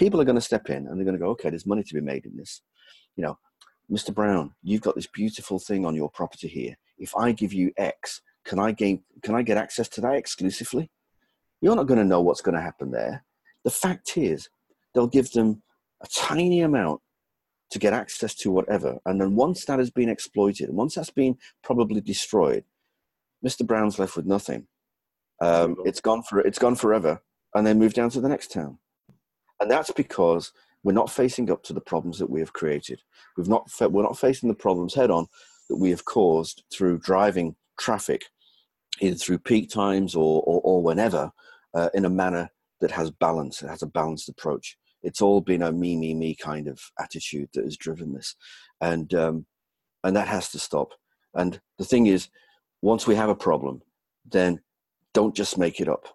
people 0.00 0.20
are 0.20 0.24
going 0.24 0.36
to 0.36 0.40
step 0.40 0.70
in 0.70 0.86
and 0.86 0.98
they're 0.98 1.04
going 1.04 1.16
to 1.16 1.22
go, 1.22 1.28
okay, 1.30 1.50
there's 1.50 1.66
money 1.66 1.82
to 1.82 1.94
be 1.94 2.00
made 2.00 2.24
in 2.24 2.34
this. 2.36 2.62
You 3.16 3.24
know, 3.24 3.38
Mr. 3.90 4.14
Brown, 4.14 4.54
you've 4.62 4.82
got 4.82 4.94
this 4.94 5.08
beautiful 5.08 5.58
thing 5.58 5.84
on 5.84 5.96
your 5.96 6.08
property 6.08 6.46
here. 6.46 6.76
If 6.98 7.16
I 7.16 7.32
give 7.32 7.52
you 7.52 7.72
X, 7.76 8.20
can 8.44 8.58
I 8.58 8.72
gain? 8.72 9.02
Can 9.22 9.34
I 9.34 9.42
get 9.42 9.56
access 9.56 9.88
to 9.90 10.00
that 10.02 10.14
exclusively? 10.14 10.90
You're 11.60 11.76
not 11.76 11.86
going 11.86 11.98
to 11.98 12.06
know 12.06 12.20
what's 12.20 12.40
going 12.40 12.54
to 12.54 12.60
happen 12.60 12.90
there. 12.90 13.24
The 13.64 13.70
fact 13.70 14.16
is, 14.16 14.48
they'll 14.94 15.06
give 15.06 15.32
them 15.32 15.62
a 16.02 16.06
tiny 16.08 16.60
amount 16.60 17.00
to 17.70 17.78
get 17.78 17.92
access 17.92 18.34
to 18.34 18.50
whatever, 18.50 18.98
and 19.06 19.20
then 19.20 19.34
once 19.34 19.64
that 19.64 19.78
has 19.78 19.90
been 19.90 20.08
exploited, 20.08 20.68
and 20.68 20.76
once 20.76 20.94
that's 20.94 21.10
been 21.10 21.36
probably 21.62 22.00
destroyed, 22.00 22.64
Mr. 23.44 23.66
Brown's 23.66 23.98
left 23.98 24.16
with 24.16 24.26
nothing. 24.26 24.66
Um, 25.40 25.76
it's 25.84 26.00
gone 26.00 26.22
for 26.22 26.40
it's 26.40 26.58
gone 26.58 26.76
forever, 26.76 27.22
and 27.54 27.66
they 27.66 27.74
move 27.74 27.94
down 27.94 28.10
to 28.10 28.20
the 28.20 28.28
next 28.28 28.52
town. 28.52 28.78
And 29.60 29.70
that's 29.70 29.90
because 29.90 30.52
we're 30.82 30.92
not 30.92 31.10
facing 31.10 31.50
up 31.50 31.62
to 31.64 31.72
the 31.72 31.80
problems 31.80 32.18
that 32.18 32.30
we 32.30 32.40
have 32.40 32.52
created. 32.52 33.02
We've 33.36 33.48
not, 33.48 33.70
we're 33.80 34.02
not 34.02 34.18
facing 34.18 34.48
the 34.48 34.54
problems 34.54 34.94
head 34.94 35.10
on 35.10 35.26
that 35.68 35.76
we 35.76 35.90
have 35.90 36.04
caused 36.04 36.64
through 36.72 36.98
driving 36.98 37.54
traffic, 37.78 38.22
either 39.00 39.16
through 39.16 39.38
peak 39.38 39.70
times 39.70 40.14
or, 40.14 40.42
or, 40.42 40.60
or 40.62 40.82
whenever, 40.82 41.30
uh, 41.74 41.90
in 41.94 42.04
a 42.04 42.10
manner 42.10 42.50
that 42.80 42.90
has 42.90 43.10
balance, 43.10 43.62
it 43.62 43.68
has 43.68 43.82
a 43.82 43.86
balanced 43.86 44.28
approach. 44.28 44.76
It's 45.02 45.22
all 45.22 45.40
been 45.40 45.62
a 45.62 45.72
me, 45.72 45.96
me, 45.96 46.14
me 46.14 46.34
kind 46.34 46.66
of 46.66 46.80
attitude 46.98 47.48
that 47.54 47.64
has 47.64 47.76
driven 47.76 48.12
this. 48.12 48.34
And, 48.80 49.12
um, 49.14 49.46
and 50.02 50.16
that 50.16 50.28
has 50.28 50.50
to 50.50 50.58
stop. 50.58 50.92
And 51.34 51.60
the 51.78 51.84
thing 51.84 52.06
is, 52.06 52.28
once 52.82 53.06
we 53.06 53.14
have 53.14 53.28
a 53.28 53.34
problem, 53.34 53.82
then 54.30 54.60
don't 55.12 55.34
just 55.34 55.58
make 55.58 55.80
it 55.80 55.88
up. 55.88 56.06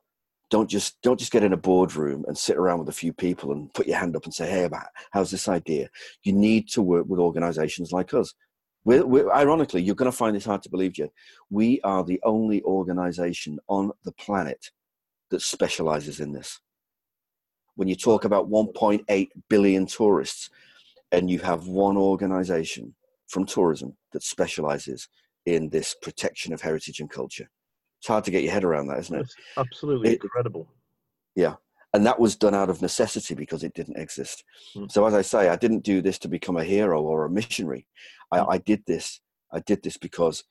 Don't 0.49 0.69
just 0.69 1.01
don't 1.01 1.19
just 1.19 1.31
get 1.31 1.43
in 1.43 1.53
a 1.53 1.57
boardroom 1.57 2.23
and 2.27 2.37
sit 2.37 2.57
around 2.57 2.79
with 2.79 2.89
a 2.89 2.93
few 2.93 3.13
people 3.13 3.51
and 3.51 3.73
put 3.73 3.87
your 3.87 3.97
hand 3.97 4.15
up 4.15 4.25
and 4.25 4.33
say 4.33 4.49
hey 4.49 4.63
about 4.63 4.85
how's 5.11 5.31
this 5.31 5.47
idea? 5.47 5.89
You 6.23 6.33
need 6.33 6.69
to 6.69 6.81
work 6.81 7.05
with 7.07 7.19
organizations 7.19 7.91
like 7.91 8.13
us. 8.13 8.33
We're, 8.83 9.05
we're, 9.05 9.31
ironically 9.31 9.81
you're 9.81 9.95
going 9.95 10.11
to 10.11 10.17
find 10.17 10.35
this 10.35 10.45
hard 10.45 10.61
to 10.63 10.69
believe 10.69 10.97
yet 10.97 11.09
we 11.49 11.81
are 11.81 12.03
the 12.03 12.21
only 12.23 12.61
organization 12.63 13.57
on 13.67 13.91
the 14.03 14.11
planet 14.11 14.69
that 15.31 15.41
specializes 15.41 16.19
in 16.19 16.33
this. 16.33 16.59
When 17.75 17.87
you 17.87 17.95
talk 17.95 18.23
about 18.23 18.49
1.8 18.49 19.29
billion 19.49 19.85
tourists 19.87 20.49
and 21.11 21.29
you 21.29 21.39
have 21.39 21.67
one 21.67 21.97
organization 21.97 22.93
from 23.27 23.45
tourism 23.45 23.97
that 24.11 24.21
specializes 24.21 25.09
in 25.45 25.69
this 25.69 25.95
protection 26.01 26.53
of 26.53 26.61
heritage 26.61 26.99
and 26.99 27.09
culture 27.09 27.49
it's 28.05 28.09
hard 28.11 28.23
to 28.25 28.29
get 28.29 28.43
your 28.43 28.53
head 28.53 28.63
around 28.63 28.85
that, 28.85 28.99
isn't 28.99 29.15
it? 29.15 29.21
It's 29.21 29.35
absolutely 29.57 30.11
it, 30.11 30.21
incredible. 30.21 30.67
Yeah. 31.35 31.55
And 31.91 32.05
that 32.05 32.19
was 32.19 32.35
done 32.35 32.53
out 32.53 32.69
of 32.69 32.79
necessity 32.79 33.33
because 33.33 33.63
it 33.63 33.73
didn't 33.73 33.97
exist. 33.97 34.43
Mm. 34.75 34.91
So, 34.91 35.07
as 35.07 35.15
I 35.15 35.23
say, 35.23 35.49
I 35.49 35.55
didn't 35.55 35.83
do 35.83 36.03
this 36.03 36.19
to 36.19 36.27
become 36.27 36.55
a 36.55 36.63
hero 36.63 37.01
or 37.01 37.25
a 37.25 37.31
missionary. 37.31 37.87
I, 38.31 38.37
mm. 38.37 38.45
I 38.47 38.57
did 38.59 38.83
this. 38.85 39.21
I 39.51 39.59
did 39.61 39.81
this 39.81 39.97
because 39.97 40.43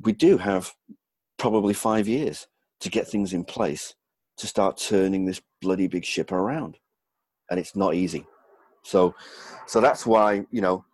we 0.00 0.12
do 0.12 0.38
have 0.38 0.72
probably 1.36 1.74
five 1.74 2.08
years 2.08 2.46
to 2.80 2.88
get 2.88 3.06
things 3.06 3.34
in 3.34 3.44
place 3.44 3.94
to 4.38 4.46
start 4.46 4.78
turning 4.78 5.26
this 5.26 5.42
bloody 5.60 5.88
big 5.88 6.06
ship 6.06 6.32
around. 6.32 6.78
And 7.50 7.60
it's 7.60 7.76
not 7.76 7.94
easy. 7.94 8.24
So, 8.84 9.14
so 9.66 9.82
that's 9.82 10.06
why, 10.06 10.46
you 10.50 10.62
know, 10.62 10.86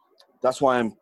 that's 0.43 0.61
why 0.61 0.81
I'm 0.81 0.97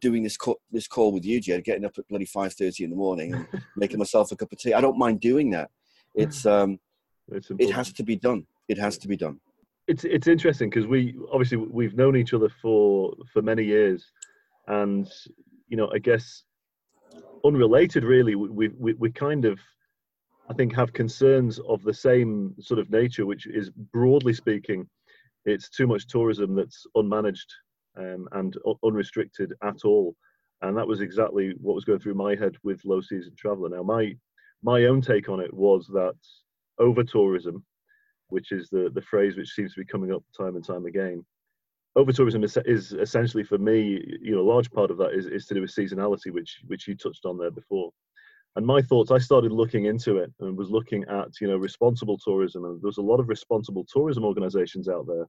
doing 0.00 0.22
this 0.22 0.36
call, 0.36 0.60
this 0.70 0.86
call 0.86 1.12
with 1.12 1.24
you, 1.24 1.40
Jed, 1.40 1.64
getting 1.64 1.84
up 1.84 1.98
at 1.98 2.08
bloody 2.08 2.24
five 2.24 2.52
thirty 2.54 2.84
in 2.84 2.90
the 2.90 2.96
morning 2.96 3.34
and 3.34 3.46
making 3.76 3.98
myself 3.98 4.32
a 4.32 4.36
cup 4.36 4.52
of 4.52 4.58
tea. 4.58 4.74
I 4.74 4.80
don't 4.80 4.98
mind 4.98 5.20
doing 5.20 5.50
that. 5.50 5.70
It's 6.14 6.46
um, 6.46 6.78
it's 7.28 7.50
it 7.58 7.72
has 7.72 7.92
to 7.92 8.02
be 8.02 8.16
done. 8.16 8.46
It 8.68 8.78
has 8.78 8.98
to 8.98 9.08
be 9.08 9.16
done. 9.16 9.40
It's 9.86 10.04
it's 10.04 10.26
interesting 10.26 10.70
because 10.70 10.86
we 10.86 11.16
obviously 11.32 11.58
we've 11.58 11.96
known 11.96 12.16
each 12.16 12.34
other 12.34 12.48
for 12.48 13.14
for 13.32 13.42
many 13.42 13.64
years, 13.64 14.10
and 14.68 15.08
you 15.68 15.76
know 15.76 15.90
I 15.94 15.98
guess 15.98 16.44
unrelated 17.44 18.04
really 18.04 18.34
we 18.34 18.68
we 18.68 18.94
we 18.94 19.10
kind 19.10 19.44
of 19.44 19.58
I 20.48 20.54
think 20.54 20.74
have 20.74 20.92
concerns 20.92 21.58
of 21.60 21.82
the 21.82 21.94
same 21.94 22.54
sort 22.60 22.78
of 22.78 22.90
nature, 22.90 23.26
which 23.26 23.46
is 23.46 23.70
broadly 23.70 24.32
speaking, 24.32 24.88
it's 25.44 25.68
too 25.68 25.86
much 25.86 26.06
tourism 26.06 26.54
that's 26.54 26.86
unmanaged 26.96 27.46
um, 27.98 28.28
and 28.32 28.56
unrestricted 28.84 29.52
at 29.62 29.84
all. 29.84 30.14
And 30.62 30.76
that 30.76 30.88
was 30.88 31.00
exactly 31.00 31.54
what 31.60 31.74
was 31.74 31.84
going 31.84 31.98
through 32.00 32.14
my 32.14 32.34
head 32.34 32.56
with 32.62 32.84
low 32.84 33.00
season 33.00 33.34
traveler. 33.36 33.68
Now, 33.68 33.82
my 33.82 34.14
my 34.62 34.84
own 34.84 35.00
take 35.02 35.28
on 35.28 35.40
it 35.40 35.52
was 35.52 35.86
that 35.88 36.16
over 36.78 37.04
tourism, 37.04 37.64
which 38.28 38.52
is 38.52 38.68
the 38.70 38.90
the 38.94 39.02
phrase 39.02 39.36
which 39.36 39.52
seems 39.52 39.74
to 39.74 39.80
be 39.80 39.86
coming 39.86 40.12
up 40.12 40.24
time 40.36 40.56
and 40.56 40.66
time 40.66 40.86
again, 40.86 41.24
over 41.94 42.12
tourism 42.12 42.44
is, 42.44 42.58
is 42.64 42.92
essentially 42.92 43.44
for 43.44 43.58
me, 43.58 44.02
you 44.20 44.34
know, 44.34 44.40
a 44.40 44.52
large 44.52 44.70
part 44.70 44.90
of 44.90 44.98
that 44.98 45.12
is, 45.12 45.26
is 45.26 45.46
to 45.46 45.54
do 45.54 45.62
with 45.62 45.74
seasonality, 45.74 46.30
which 46.30 46.60
which 46.66 46.86
you 46.86 46.94
touched 46.94 47.24
on 47.24 47.38
there 47.38 47.50
before. 47.50 47.90
And 48.56 48.64
my 48.64 48.80
thoughts, 48.80 49.10
I 49.10 49.18
started 49.18 49.52
looking 49.52 49.84
into 49.84 50.16
it 50.16 50.32
and 50.40 50.56
was 50.56 50.70
looking 50.70 51.04
at, 51.10 51.28
you 51.42 51.48
know, 51.48 51.58
responsible 51.58 52.18
tourism. 52.18 52.64
And 52.64 52.80
there's 52.82 52.96
a 52.96 53.02
lot 53.02 53.20
of 53.20 53.28
responsible 53.28 53.84
tourism 53.92 54.24
organizations 54.24 54.88
out 54.88 55.06
there 55.06 55.26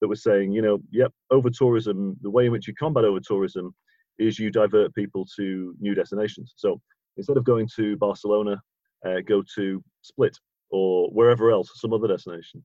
that 0.00 0.08
was 0.08 0.22
saying, 0.22 0.52
you 0.52 0.62
know, 0.62 0.78
yep, 0.90 1.12
over 1.30 1.50
tourism, 1.50 2.16
the 2.22 2.30
way 2.30 2.46
in 2.46 2.52
which 2.52 2.68
you 2.68 2.74
combat 2.74 3.04
over 3.04 3.20
tourism 3.20 3.74
is 4.18 4.38
you 4.38 4.50
divert 4.50 4.94
people 4.94 5.26
to 5.36 5.74
new 5.80 5.94
destinations. 5.94 6.54
So 6.56 6.80
instead 7.16 7.36
of 7.36 7.44
going 7.44 7.68
to 7.76 7.96
Barcelona, 7.96 8.60
uh, 9.06 9.20
go 9.26 9.42
to 9.56 9.82
Split 10.02 10.38
or 10.70 11.08
wherever 11.10 11.50
else, 11.50 11.70
some 11.74 11.92
other 11.92 12.08
destination. 12.08 12.64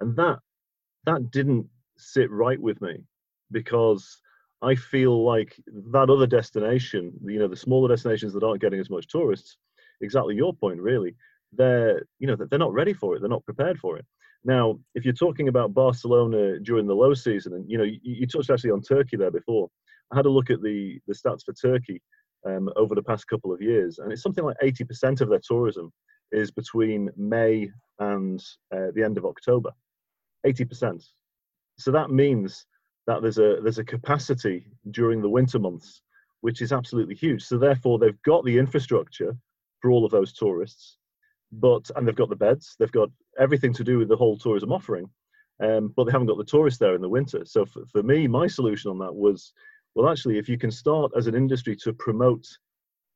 And 0.00 0.16
that 0.16 0.38
that 1.04 1.30
didn't 1.30 1.66
sit 1.96 2.30
right 2.30 2.60
with 2.60 2.80
me 2.82 3.04
because 3.52 4.20
I 4.62 4.74
feel 4.74 5.24
like 5.24 5.56
that 5.92 6.10
other 6.10 6.26
destination, 6.26 7.12
you 7.24 7.38
know, 7.38 7.48
the 7.48 7.56
smaller 7.56 7.88
destinations 7.88 8.32
that 8.34 8.42
aren't 8.42 8.60
getting 8.60 8.80
as 8.80 8.90
much 8.90 9.06
tourists, 9.06 9.56
exactly 10.00 10.34
your 10.34 10.54
point, 10.54 10.80
really, 10.80 11.14
they're 11.52 12.02
you 12.18 12.26
know 12.26 12.36
they're 12.36 12.58
not 12.58 12.72
ready 12.72 12.92
for 12.92 13.14
it, 13.14 13.20
they're 13.20 13.28
not 13.28 13.44
prepared 13.44 13.78
for 13.78 13.96
it. 13.96 14.04
Now, 14.46 14.78
if 14.94 15.04
you're 15.04 15.12
talking 15.12 15.48
about 15.48 15.74
Barcelona 15.74 16.60
during 16.60 16.86
the 16.86 16.94
low 16.94 17.14
season, 17.14 17.54
and 17.54 17.68
you 17.68 17.76
know, 17.76 17.84
you, 17.84 17.98
you 18.04 18.26
touched 18.28 18.48
actually 18.48 18.70
on 18.70 18.80
Turkey 18.80 19.16
there 19.16 19.32
before. 19.32 19.68
I 20.12 20.16
had 20.16 20.26
a 20.26 20.30
look 20.30 20.50
at 20.50 20.62
the 20.62 21.00
the 21.08 21.14
stats 21.14 21.42
for 21.44 21.52
Turkey 21.52 22.00
um, 22.46 22.70
over 22.76 22.94
the 22.94 23.02
past 23.02 23.26
couple 23.26 23.52
of 23.52 23.60
years, 23.60 23.98
and 23.98 24.12
it's 24.12 24.22
something 24.22 24.44
like 24.44 24.56
80% 24.62 25.20
of 25.20 25.28
their 25.28 25.40
tourism 25.44 25.92
is 26.30 26.52
between 26.52 27.10
May 27.16 27.72
and 27.98 28.40
uh, 28.72 28.92
the 28.94 29.02
end 29.02 29.18
of 29.18 29.24
October. 29.24 29.70
80%. 30.46 31.04
So 31.78 31.90
that 31.90 32.10
means 32.10 32.66
that 33.08 33.22
there's 33.22 33.38
a 33.38 33.58
there's 33.60 33.78
a 33.78 33.84
capacity 33.84 34.68
during 34.92 35.22
the 35.22 35.28
winter 35.28 35.58
months, 35.58 36.02
which 36.42 36.62
is 36.62 36.72
absolutely 36.72 37.16
huge. 37.16 37.42
So 37.42 37.58
therefore, 37.58 37.98
they've 37.98 38.22
got 38.22 38.44
the 38.44 38.58
infrastructure 38.58 39.36
for 39.82 39.90
all 39.90 40.04
of 40.04 40.12
those 40.12 40.32
tourists 40.32 40.98
but 41.52 41.90
and 41.96 42.06
they've 42.06 42.16
got 42.16 42.28
the 42.28 42.36
beds, 42.36 42.76
they've 42.78 42.92
got 42.92 43.08
everything 43.38 43.72
to 43.74 43.84
do 43.84 43.98
with 43.98 44.08
the 44.08 44.16
whole 44.16 44.36
tourism 44.36 44.72
offering, 44.72 45.08
um, 45.62 45.92
but 45.96 46.04
they 46.04 46.12
haven't 46.12 46.26
got 46.26 46.38
the 46.38 46.44
tourists 46.44 46.78
there 46.78 46.94
in 46.94 47.00
the 47.00 47.08
winter. 47.08 47.44
So 47.44 47.64
for, 47.64 47.84
for 47.86 48.02
me, 48.02 48.26
my 48.26 48.46
solution 48.46 48.90
on 48.90 48.98
that 48.98 49.14
was, 49.14 49.52
well, 49.94 50.10
actually, 50.10 50.38
if 50.38 50.48
you 50.48 50.58
can 50.58 50.70
start 50.70 51.12
as 51.16 51.26
an 51.26 51.34
industry 51.34 51.76
to 51.76 51.92
promote 51.92 52.46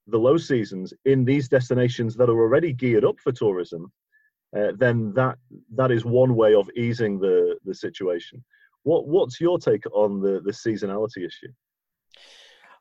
the 0.07 0.19
low 0.19 0.37
seasons 0.37 0.93
in 1.05 1.25
these 1.25 1.49
destinations 1.49 2.17
that 2.17 2.31
are 2.31 2.41
already 2.41 2.73
geared 2.73 3.05
up 3.05 3.19
for 3.21 3.33
tourism, 3.33 3.93
uh, 4.57 4.73
then 4.77 5.13
that 5.15 5.39
that 5.75 5.91
is 5.91 6.05
one 6.05 6.35
way 6.35 6.55
of 6.55 6.69
easing 6.77 7.19
the 7.19 7.57
the 7.65 7.75
situation. 7.75 8.43
What 8.83 9.07
what's 9.07 9.41
your 9.41 9.59
take 9.59 9.85
on 9.93 10.21
the 10.21 10.41
the 10.45 10.53
seasonality 10.53 11.27
issue? 11.27 11.53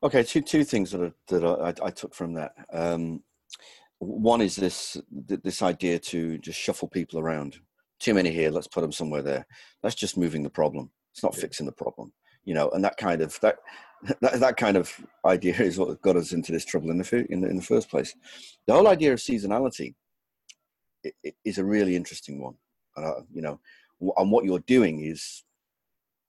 Okay, 0.01 0.23
two 0.23 0.41
two 0.41 0.63
things 0.63 0.91
that 0.91 1.01
I, 1.01 1.11
that 1.27 1.43
I, 1.45 1.87
I 1.87 1.91
took 1.91 2.15
from 2.15 2.33
that. 2.33 2.53
Um, 2.71 3.21
one 3.99 4.41
is 4.41 4.55
this 4.55 4.97
this 5.11 5.61
idea 5.61 5.99
to 5.99 6.37
just 6.39 6.59
shuffle 6.59 6.87
people 6.87 7.19
around. 7.19 7.59
Too 7.99 8.13
many 8.13 8.31
here. 8.31 8.49
Let's 8.49 8.67
put 8.67 8.81
them 8.81 8.93
somewhere 8.93 9.21
there. 9.21 9.45
That's 9.83 9.95
just 9.95 10.17
moving 10.17 10.41
the 10.41 10.49
problem. 10.49 10.89
It's 11.13 11.23
not 11.23 11.35
fixing 11.35 11.65
the 11.65 11.73
problem, 11.73 12.13
you 12.45 12.53
know. 12.53 12.69
And 12.69 12.83
that 12.83 12.97
kind 12.97 13.21
of 13.21 13.37
that 13.41 13.57
that, 14.21 14.39
that 14.39 14.57
kind 14.57 14.77
of 14.77 14.93
idea 15.25 15.55
is 15.55 15.77
what 15.77 16.01
got 16.01 16.15
us 16.15 16.31
into 16.31 16.51
this 16.51 16.65
trouble 16.65 16.91
in 16.91 16.97
the 16.97 17.25
in 17.29 17.41
the, 17.41 17.49
in 17.49 17.57
the 17.57 17.61
first 17.61 17.89
place. 17.89 18.15
The 18.67 18.73
whole 18.73 18.87
idea 18.87 19.11
of 19.11 19.19
seasonality 19.19 19.95
is 21.43 21.57
a 21.57 21.65
really 21.65 21.95
interesting 21.95 22.41
one. 22.41 22.55
Uh, 22.95 23.21
you 23.31 23.41
know, 23.41 23.59
and 24.17 24.31
what 24.31 24.45
you're 24.45 24.59
doing 24.59 25.01
is, 25.01 25.43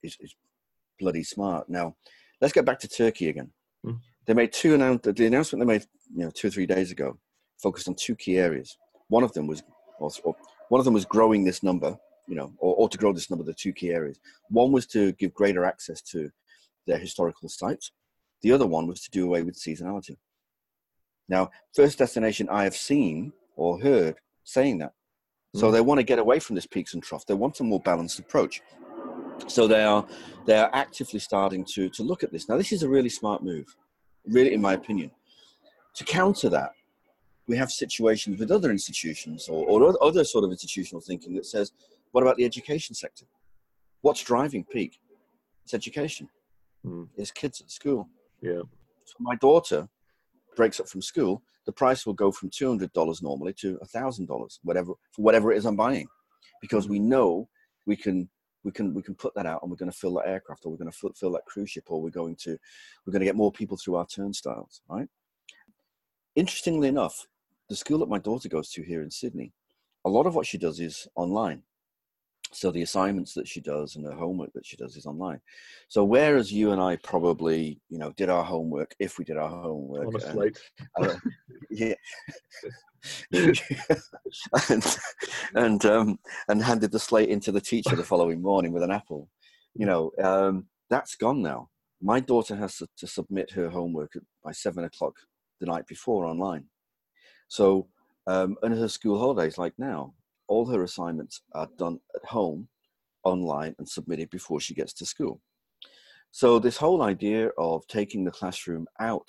is, 0.03 0.17
is 0.21 0.35
bloody 0.99 1.25
smart. 1.25 1.69
Now, 1.69 1.97
let's 2.41 2.53
get 2.53 2.65
back 2.65 2.79
to 2.81 2.89
Turkey 2.89 3.29
again. 3.29 3.51
Mm. 3.85 3.99
They 4.27 4.35
made 4.35 4.53
two 4.53 4.75
announce 4.75 5.03
the 5.03 5.27
announcement 5.27 5.61
they 5.61 5.73
made 5.73 5.87
you 6.15 6.25
know 6.25 6.31
two 6.31 6.49
or 6.49 6.51
three 6.51 6.67
days 6.67 6.91
ago 6.91 7.19
focused 7.63 7.89
on 7.89 7.95
two 7.95 8.17
key 8.17 8.39
areas. 8.39 8.77
One 9.09 9.23
of 9.23 9.33
them 9.33 9.47
was, 9.47 9.63
or, 9.99 10.35
one 10.69 10.79
of 10.79 10.85
them 10.85 10.95
was 10.95 11.05
growing 11.05 11.45
this 11.45 11.63
number, 11.63 11.99
you 12.27 12.37
know, 12.37 12.53
or, 12.59 12.75
or 12.77 12.89
to 12.89 12.99
grow 12.99 13.13
this 13.13 13.31
number. 13.31 13.45
The 13.45 13.55
two 13.55 13.73
key 13.73 13.91
areas. 13.91 14.19
One 14.49 14.73
was 14.73 14.87
to 14.89 15.13
give 15.13 15.35
greater 15.35 15.65
access 15.65 16.01
to 16.03 16.31
their 16.87 16.99
historical 16.99 17.49
sites. 17.49 17.93
The 18.43 18.53
other 18.53 18.67
one 18.67 18.87
was 18.87 19.01
to 19.03 19.11
do 19.11 19.27
away 19.27 19.43
with 19.43 19.59
seasonality. 19.59 20.17
Now, 21.29 21.51
first 21.75 21.99
destination 21.99 22.49
I 22.51 22.65
have 22.65 22.75
seen 22.75 23.33
or 23.57 23.81
heard 23.81 24.17
saying 24.45 24.79
that. 24.79 24.93
So 25.55 25.69
mm. 25.69 25.73
they 25.73 25.81
want 25.81 25.99
to 25.99 26.05
get 26.05 26.19
away 26.19 26.39
from 26.39 26.55
this 26.55 26.67
peaks 26.67 26.95
and 26.95 27.03
troughs. 27.03 27.25
They 27.25 27.35
want 27.35 27.61
a 27.61 27.65
more 27.65 27.81
balanced 27.81 28.19
approach. 28.19 28.63
So 29.47 29.67
they 29.67 29.83
are 29.85 30.07
they 30.47 30.57
are 30.59 30.71
actively 30.73 31.21
starting 31.21 31.65
to 31.75 31.89
to 31.91 32.03
look 32.03 32.23
at 32.23 32.33
this. 32.33 32.49
Now, 32.49 32.57
this 32.57 32.73
is 32.73 32.83
a 32.83 32.89
really 32.89 33.09
smart 33.09 33.43
move, 33.43 33.67
really, 34.27 34.53
in 34.53 34.61
my 34.61 34.75
opinion. 34.75 35.11
To 35.95 36.05
counter 36.05 36.49
that, 36.51 36.73
we 37.51 37.57
have 37.57 37.73
situations 37.73 38.39
with 38.39 38.53
other 38.53 38.71
institutions 38.71 39.49
or, 39.49 39.67
or 39.67 39.79
other 40.09 40.23
sort 40.23 40.45
of 40.45 40.53
institutional 40.53 41.01
thinking 41.01 41.35
that 41.35 41.45
says, 41.45 41.73
what 42.13 42.23
about 42.23 42.37
the 42.37 42.45
education 42.45 42.95
sector? 42.95 43.27
What's 44.03 44.23
driving 44.23 44.65
peak? 44.65 45.01
It's 45.65 45.75
education. 45.75 46.29
Mm. 46.87 47.09
It's 47.17 47.33
kids 47.33 47.61
at 47.61 47.69
school. 47.73 48.09
Yeah. 48.41 48.63
So 49.05 49.15
my 49.19 49.35
daughter 49.35 49.89
breaks 50.55 50.79
up 50.79 50.89
from 50.89 51.03
school, 51.03 51.43
the 51.67 51.73
price 51.73 52.07
will 52.07 52.15
go 52.15 52.31
from 52.31 52.51
two 52.51 52.69
hundred 52.69 52.93
dollars 52.93 53.21
normally 53.21 53.53
to 53.55 53.79
thousand 53.89 54.27
dollars, 54.27 54.61
whatever 54.63 54.93
for 55.13 55.23
whatever 55.23 55.53
it 55.53 55.59
is 55.59 55.67
I'm 55.67 55.77
buying, 55.77 56.07
because 56.61 56.89
we 56.89 57.01
know 57.01 57.49
we 57.85 57.97
can 57.97 58.29
we 58.63 58.71
can 58.71 58.95
we 58.95 59.03
can 59.03 59.17
put 59.17 59.35
that 59.35 59.47
out 59.47 59.61
and 59.63 59.71
we're 59.71 59.77
going 59.77 59.91
to 59.91 59.99
fill 60.03 60.15
that 60.15 60.29
aircraft 60.29 60.65
or 60.65 60.71
we're 60.71 60.79
going 60.85 60.91
to 60.91 60.97
fill, 60.97 61.13
fill 61.15 61.33
that 61.33 61.47
cruise 61.47 61.71
ship 61.71 61.87
or 61.89 62.01
we're 62.01 62.11
going 62.11 62.37
to 62.45 62.57
we're 63.05 63.13
going 63.13 63.21
to 63.21 63.31
get 63.31 63.37
more 63.43 63.51
people 63.51 63.77
through 63.77 63.97
our 63.97 64.07
turnstiles, 64.07 64.83
right? 64.89 65.09
Interestingly 66.37 66.87
enough, 66.87 67.27
the 67.71 67.77
school 67.77 67.99
that 68.01 68.09
my 68.09 68.19
daughter 68.19 68.49
goes 68.49 68.71
to 68.73 68.83
here 68.83 69.01
in 69.01 69.11
Sydney, 69.11 69.53
a 70.05 70.11
lot 70.11 70.27
of 70.27 70.35
what 70.35 70.45
she 70.45 70.59
does 70.59 70.81
is 70.81 71.07
online. 71.15 71.63
So 72.53 72.73
the 72.73 72.83
assignments 72.83 73.33
that 73.35 73.47
she 73.47 73.61
does 73.61 73.95
and 73.95 74.05
the 74.05 74.13
homework 74.13 74.53
that 74.55 74.67
she 74.67 74.77
does 74.77 74.97
is 74.97 75.07
online. 75.07 75.41
So 75.87 76.03
whereas 76.03 76.53
you 76.53 76.73
and 76.73 76.83
I 76.83 76.97
probably, 76.97 77.81
you 77.89 77.99
know, 77.99 78.13
did 78.17 78.29
our 78.29 78.43
homework 78.43 78.93
if 78.99 79.19
we 79.19 79.25
did 79.25 79.37
our 79.37 79.49
homework 79.49 80.09
on 80.09 80.17
a 80.17 80.21
slate, 80.21 80.59
uh, 81.01 81.15
yeah, 81.71 81.95
and 84.69 84.97
and 85.55 85.87
um, 85.87 86.19
and 86.49 86.61
handed 86.61 86.91
the 86.91 86.99
slate 86.99 87.29
into 87.29 87.53
the 87.53 87.61
teacher 87.61 87.95
the 87.95 88.03
following 88.03 88.43
morning 88.43 88.73
with 88.73 88.83
an 88.83 88.91
apple, 88.91 89.29
you 89.75 89.87
know, 89.87 90.11
um, 90.21 90.67
that's 90.89 91.15
gone 91.15 91.41
now. 91.41 91.69
My 92.03 92.19
daughter 92.19 92.57
has 92.57 92.79
to, 92.79 92.89
to 92.97 93.07
submit 93.07 93.53
her 93.53 93.71
homework 93.71 94.15
by 94.43 94.51
seven 94.51 94.83
o'clock 94.83 95.15
the 95.61 95.67
night 95.67 95.87
before 95.87 96.25
online. 96.27 96.65
So, 97.51 97.89
um, 98.29 98.57
and 98.63 98.73
her 98.73 98.89
school 98.89 99.19
holidays, 99.19 99.59
like 99.59 99.75
now, 99.77 100.15
all 100.47 100.67
her 100.67 100.85
assignments 100.85 101.43
are 101.53 101.69
done 101.77 101.99
at 102.15 102.25
home, 102.25 102.69
online, 103.25 103.75
and 103.79 103.89
submitted 103.89 104.31
before 104.31 104.61
she 104.61 104.73
gets 104.73 104.93
to 104.95 105.05
school. 105.05 105.41
So, 106.31 106.61
this 106.61 106.77
whole 106.77 107.03
idea 107.03 107.49
of 107.59 107.85
taking 107.89 108.23
the 108.25 108.31
classroom 108.31 108.87
out 109.01 109.29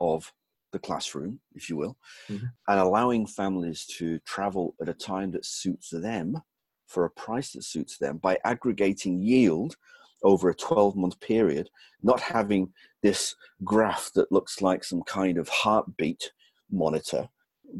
of 0.00 0.32
the 0.72 0.80
classroom, 0.80 1.38
if 1.54 1.70
you 1.70 1.76
will, 1.76 1.96
mm-hmm. 2.28 2.46
and 2.66 2.80
allowing 2.80 3.24
families 3.24 3.86
to 3.98 4.18
travel 4.20 4.74
at 4.82 4.88
a 4.88 4.94
time 4.94 5.30
that 5.30 5.46
suits 5.46 5.90
them 5.90 6.42
for 6.88 7.04
a 7.04 7.10
price 7.10 7.52
that 7.52 7.62
suits 7.62 7.98
them 7.98 8.16
by 8.16 8.36
aggregating 8.44 9.22
yield 9.22 9.76
over 10.24 10.50
a 10.50 10.54
12 10.56 10.96
month 10.96 11.20
period, 11.20 11.70
not 12.02 12.20
having 12.20 12.72
this 13.00 13.36
graph 13.62 14.10
that 14.16 14.32
looks 14.32 14.60
like 14.60 14.82
some 14.82 15.02
kind 15.04 15.38
of 15.38 15.48
heartbeat 15.48 16.32
monitor, 16.68 17.28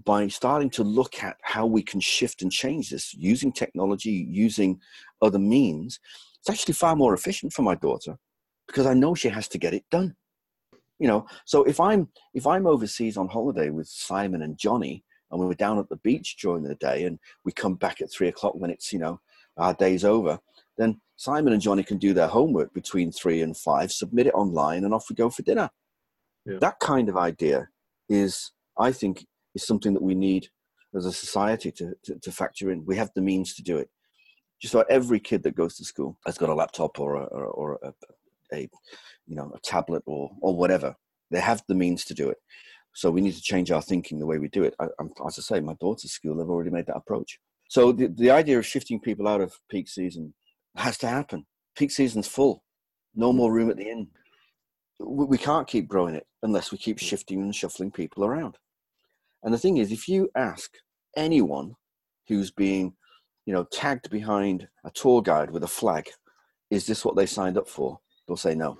by 0.05 0.29
starting 0.29 0.71
to 0.71 0.85
look 0.85 1.23
at 1.23 1.37
how 1.43 1.67
we 1.67 1.83
can 1.83 2.01
shift 2.01 2.43
and 2.43 2.51
change 2.51 2.91
this 2.91 3.15
using 3.15 3.53
technology, 3.53 4.27
using 4.29 4.81
other 5.23 5.39
means, 5.39 6.01
it's 6.41 6.51
actually 6.51 6.75
far 6.75 6.97
more 6.97 7.15
efficient 7.15 7.53
for 7.53 7.63
my 7.63 7.75
daughter 7.75 8.17
because 8.67 8.87
I 8.87 8.95
know 8.95 9.15
she 9.15 9.29
has 9.29 9.49
to 9.49 9.59
get 9.59 9.75
it 9.75 9.85
done. 9.91 10.17
You 10.99 11.09
know, 11.09 11.27
so 11.47 11.65
if 11.65 11.81
I'm 11.81 12.09
if 12.35 12.47
I'm 12.47 12.67
overseas 12.67 13.17
on 13.17 13.29
holiday 13.29 13.71
with 13.71 13.89
Simon 13.89 14.43
and 14.43 14.59
Johnny, 14.59 15.03
and 15.31 15.41
we're 15.41 15.55
down 15.55 15.79
at 15.79 15.89
the 15.89 15.97
beach 15.97 16.37
during 16.41 16.63
the 16.63 16.75
day, 16.75 17.05
and 17.05 17.19
we 17.45 17.53
come 17.53 17.75
back 17.75 18.01
at 18.01 18.13
three 18.13 18.29
o'clock 18.29 18.55
when 18.57 18.71
it's 18.71 18.93
you 18.93 18.99
know 18.99 19.21
our 19.57 19.75
day's 19.75 20.05
over, 20.05 20.39
then 20.77 21.01
Simon 21.17 21.53
and 21.53 21.63
Johnny 21.63 21.83
can 21.83 21.99
do 21.99 22.15
their 22.15 22.27
homework 22.27 22.73
between 22.73 23.13
three 23.13 23.43
and 23.43 23.57
five, 23.57 23.93
submit 23.93 24.27
it 24.27 24.35
online, 24.35 24.85
and 24.85 24.95
off 24.95 25.11
we 25.11 25.17
go 25.17 25.31
for 25.31 25.43
dinner. 25.43 25.71
Yeah. 26.47 26.59
That 26.61 26.81
kind 26.81 27.09
of 27.09 27.17
idea 27.17 27.69
is, 28.09 28.53
I 28.79 28.93
think, 28.93 29.27
is 29.54 29.66
something 29.66 29.95
that 29.95 30.02
we 30.02 30.14
need 30.14 30.49
as 30.95 31.07
a 31.07 31.12
society 31.12 31.71
to, 31.73 31.95
to, 32.04 32.19
to, 32.19 32.33
factor 32.33 32.71
in. 32.71 32.85
We 32.85 32.97
have 32.97 33.11
the 33.14 33.23
means 33.23 33.54
to 33.54 33.62
do 33.62 33.78
it. 33.78 33.88
Just 34.61 34.75
about 34.75 34.90
every 34.90 35.21
kid 35.21 35.42
that 35.45 35.54
goes 35.54 35.76
to 35.76 35.85
school 35.85 36.19
has 36.26 36.37
got 36.37 36.49
a 36.50 36.54
laptop 36.54 36.99
or 36.99 37.16
a, 37.16 37.25
or, 37.25 37.45
or 37.47 37.78
a, 37.83 37.92
a, 38.52 38.69
you 39.26 39.37
know 39.37 39.50
a 39.54 39.61
tablet 39.61 40.02
or 40.07 40.30
or 40.40 40.57
whatever. 40.57 40.95
They 41.30 41.40
have 41.40 41.62
the 41.69 41.75
means 41.75 42.04
to 42.07 42.14
do 42.14 42.28
it. 42.28 42.38
So 42.92 43.11
we 43.11 43.21
need 43.21 43.35
to 43.35 43.42
change 43.42 43.71
our 43.71 43.80
thinking 43.80 44.19
the 44.19 44.26
way 44.26 44.38
we 44.38 44.49
do 44.49 44.64
it. 44.64 44.75
I, 44.80 44.87
as 45.26 45.38
I 45.38 45.42
say, 45.42 45.61
my 45.61 45.75
daughter's 45.80 46.11
school 46.11 46.37
they've 46.37 46.49
already 46.49 46.71
made 46.71 46.87
that 46.87 46.97
approach. 46.97 47.38
So 47.69 47.92
the 47.92 48.09
the 48.09 48.30
idea 48.30 48.59
of 48.59 48.66
shifting 48.66 49.00
people 49.00 49.28
out 49.28 49.40
of 49.40 49.54
peak 49.71 49.88
season 49.88 50.35
has 50.76 50.99
to 50.99 51.09
happen. 51.09 51.47
Peak 51.76 51.90
season's 51.90 52.28
full. 52.28 52.62
No 53.14 53.33
mm. 53.33 53.37
more 53.37 53.52
room 53.52 53.71
at 53.71 53.76
the 53.76 53.88
inn. 53.88 54.09
We 54.99 55.38
can't 55.38 55.66
keep 55.66 55.88
growing 55.88 56.14
it 56.14 56.26
unless 56.42 56.71
we 56.71 56.78
keep 56.78 56.99
shifting 56.99 57.40
and 57.40 57.54
shuffling 57.54 57.90
people 57.90 58.25
around. 58.25 58.59
And 59.43 59.53
the 59.53 59.59
thing 59.59 59.79
is, 59.79 59.93
if 59.93 60.09
you 60.09 60.31
ask 60.35 60.73
anyone 61.17 61.75
who's 62.29 62.51
being, 62.51 62.95
you 63.47 63.55
know, 63.55 63.65
tagged 63.65 64.11
behind 64.11 64.69
a 64.85 64.91
tour 64.91 65.23
guide 65.23 65.51
with 65.51 65.65
a 65.65 65.69
flag, 65.69 66.09
is 66.71 66.87
this 66.87 67.05
what 67.05 67.17
they 67.17 67.27
signed 67.27 67.59
up 67.59 67.69
for? 67.69 67.99
They'll 68.27 68.37
say 68.37 68.55
no. 68.55 68.79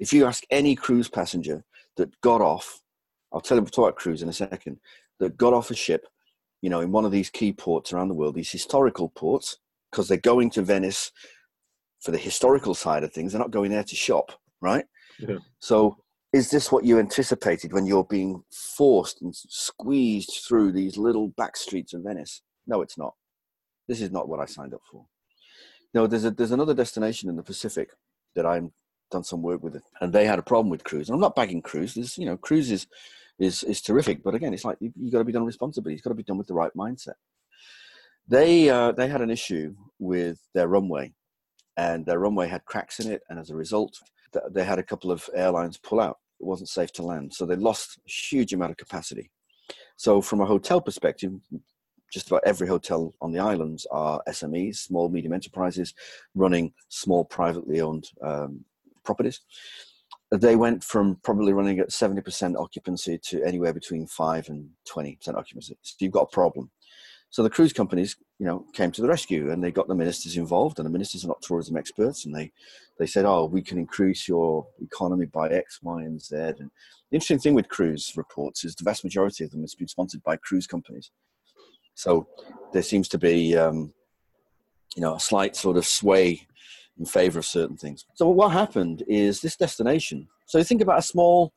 If 0.00 0.12
you 0.12 0.26
ask 0.26 0.44
any 0.50 0.74
cruise 0.74 1.08
passenger 1.08 1.64
that 1.96 2.20
got 2.20 2.40
off, 2.40 2.82
I'll 3.32 3.40
tell 3.40 3.58
you 3.58 3.64
talk 3.64 3.84
about 3.84 3.96
cruise 3.96 4.22
in 4.22 4.28
a 4.28 4.32
second, 4.32 4.80
that 5.20 5.36
got 5.36 5.52
off 5.52 5.70
a 5.70 5.74
ship, 5.74 6.06
you 6.62 6.70
know, 6.70 6.80
in 6.80 6.90
one 6.90 7.04
of 7.04 7.12
these 7.12 7.30
key 7.30 7.52
ports 7.52 7.92
around 7.92 8.08
the 8.08 8.14
world, 8.14 8.34
these 8.34 8.50
historical 8.50 9.10
ports, 9.10 9.58
because 9.90 10.08
they're 10.08 10.18
going 10.18 10.50
to 10.50 10.62
Venice 10.62 11.12
for 12.00 12.10
the 12.10 12.18
historical 12.18 12.74
side 12.74 13.04
of 13.04 13.12
things. 13.12 13.32
They're 13.32 13.40
not 13.40 13.50
going 13.50 13.70
there 13.70 13.84
to 13.84 13.96
shop, 13.96 14.32
right? 14.60 14.84
Yeah. 15.18 15.38
So, 15.60 15.96
is 16.32 16.50
this 16.50 16.70
what 16.70 16.84
you 16.84 16.98
anticipated 16.98 17.72
when 17.72 17.86
you're 17.86 18.04
being 18.04 18.42
forced 18.50 19.22
and 19.22 19.34
squeezed 19.34 20.40
through 20.46 20.72
these 20.72 20.98
little 20.98 21.28
back 21.28 21.56
streets 21.56 21.94
of 21.94 22.02
Venice? 22.02 22.42
No, 22.66 22.82
it's 22.82 22.98
not. 22.98 23.14
This 23.88 24.02
is 24.02 24.10
not 24.10 24.28
what 24.28 24.40
I 24.40 24.44
signed 24.44 24.74
up 24.74 24.82
for. 24.90 25.06
No, 25.94 26.06
there's 26.06 26.26
a, 26.26 26.30
there's 26.30 26.52
another 26.52 26.74
destination 26.74 27.30
in 27.30 27.36
the 27.36 27.42
Pacific 27.42 27.88
that 28.34 28.44
I've 28.44 28.68
done 29.10 29.24
some 29.24 29.40
work 29.40 29.62
with, 29.62 29.80
and 30.02 30.12
they 30.12 30.26
had 30.26 30.38
a 30.38 30.42
problem 30.42 30.68
with 30.68 30.84
cruise. 30.84 31.08
And 31.08 31.14
I'm 31.14 31.20
not 31.20 31.34
bagging 31.34 31.62
cruise. 31.62 31.94
There's, 31.94 32.18
you 32.18 32.26
know, 32.26 32.36
cruise 32.36 32.70
is, 32.70 32.86
is, 33.38 33.62
is 33.62 33.80
terrific, 33.80 34.22
but 34.22 34.34
again, 34.34 34.52
it's 34.52 34.66
like 34.66 34.76
you, 34.80 34.92
have 35.04 35.12
got 35.12 35.18
to 35.18 35.24
be 35.24 35.32
done 35.32 35.46
responsibly. 35.46 35.94
It's 35.94 36.02
got 36.02 36.10
to 36.10 36.14
be 36.14 36.22
done 36.22 36.36
with 36.36 36.46
the 36.46 36.54
right 36.54 36.72
mindset. 36.76 37.14
They 38.30 38.68
uh, 38.68 38.92
they 38.92 39.08
had 39.08 39.22
an 39.22 39.30
issue 39.30 39.74
with 39.98 40.38
their 40.52 40.68
runway, 40.68 41.14
and 41.78 42.04
their 42.04 42.18
runway 42.18 42.48
had 42.48 42.66
cracks 42.66 43.00
in 43.00 43.10
it, 43.10 43.22
and 43.30 43.38
as 43.38 43.48
a 43.48 43.56
result, 43.56 43.98
they 44.50 44.64
had 44.64 44.78
a 44.78 44.82
couple 44.82 45.10
of 45.10 45.28
airlines 45.34 45.76
pull 45.78 46.00
out. 46.00 46.18
It 46.40 46.46
wasn't 46.46 46.68
safe 46.68 46.92
to 46.94 47.02
land, 47.02 47.34
so 47.34 47.44
they 47.46 47.56
lost 47.56 47.98
a 48.06 48.10
huge 48.10 48.52
amount 48.52 48.70
of 48.70 48.76
capacity. 48.76 49.30
So, 49.96 50.20
from 50.20 50.40
a 50.40 50.46
hotel 50.46 50.80
perspective, 50.80 51.32
just 52.12 52.28
about 52.28 52.42
every 52.46 52.68
hotel 52.68 53.14
on 53.20 53.32
the 53.32 53.40
islands 53.40 53.86
are 53.90 54.22
SMEs, 54.28 54.76
small 54.76 55.08
medium 55.08 55.32
enterprises, 55.32 55.94
running 56.34 56.72
small 56.88 57.24
privately 57.24 57.80
owned 57.80 58.08
um, 58.22 58.64
properties. 59.04 59.40
They 60.30 60.56
went 60.56 60.84
from 60.84 61.16
probably 61.22 61.52
running 61.52 61.78
at 61.78 61.90
70% 61.90 62.54
occupancy 62.60 63.18
to 63.24 63.42
anywhere 63.42 63.72
between 63.72 64.06
5 64.06 64.48
and 64.48 64.68
20% 64.90 65.34
occupancy. 65.34 65.76
So 65.82 65.96
you've 66.00 66.12
got 66.12 66.28
a 66.30 66.34
problem. 66.34 66.70
So 67.30 67.42
the 67.42 67.50
cruise 67.50 67.72
companies, 67.72 68.16
you 68.38 68.46
know, 68.46 68.64
came 68.72 68.92
to 68.92 69.02
the 69.02 69.08
rescue 69.08 69.50
and 69.50 69.62
they 69.62 69.72
got 69.72 69.88
the 69.88 69.94
ministers 69.94 70.36
involved. 70.36 70.78
And 70.78 70.86
the 70.86 70.90
ministers 70.90 71.24
are 71.24 71.28
not 71.28 71.42
tourism 71.42 71.76
experts, 71.76 72.24
and 72.24 72.34
they 72.34 72.52
they 72.98 73.06
said, 73.06 73.24
"Oh, 73.24 73.46
we 73.46 73.62
can 73.62 73.78
increase 73.78 74.28
your 74.28 74.66
economy 74.80 75.26
by 75.26 75.48
X, 75.48 75.80
Y, 75.82 76.02
and 76.02 76.20
Z." 76.20 76.36
And 76.36 76.70
the 77.10 77.14
interesting 77.14 77.40
thing 77.40 77.54
with 77.54 77.68
cruise 77.68 78.12
reports 78.16 78.64
is 78.64 78.74
the 78.74 78.84
vast 78.84 79.04
majority 79.04 79.44
of 79.44 79.50
them 79.50 79.62
has 79.62 79.74
been 79.74 79.88
sponsored 79.88 80.22
by 80.22 80.36
cruise 80.36 80.66
companies. 80.66 81.10
So 81.94 82.28
there 82.72 82.82
seems 82.82 83.08
to 83.08 83.18
be, 83.18 83.56
um, 83.56 83.92
you 84.94 85.02
know, 85.02 85.16
a 85.16 85.20
slight 85.20 85.56
sort 85.56 85.76
of 85.76 85.84
sway 85.84 86.46
in 86.96 87.06
favor 87.06 87.40
of 87.40 87.46
certain 87.46 87.76
things. 87.76 88.04
So 88.14 88.28
what 88.28 88.50
happened 88.50 89.02
is 89.08 89.40
this 89.40 89.56
destination. 89.56 90.28
So 90.46 90.62
think 90.62 90.80
about 90.80 91.00
a 91.00 91.02
small 91.02 91.52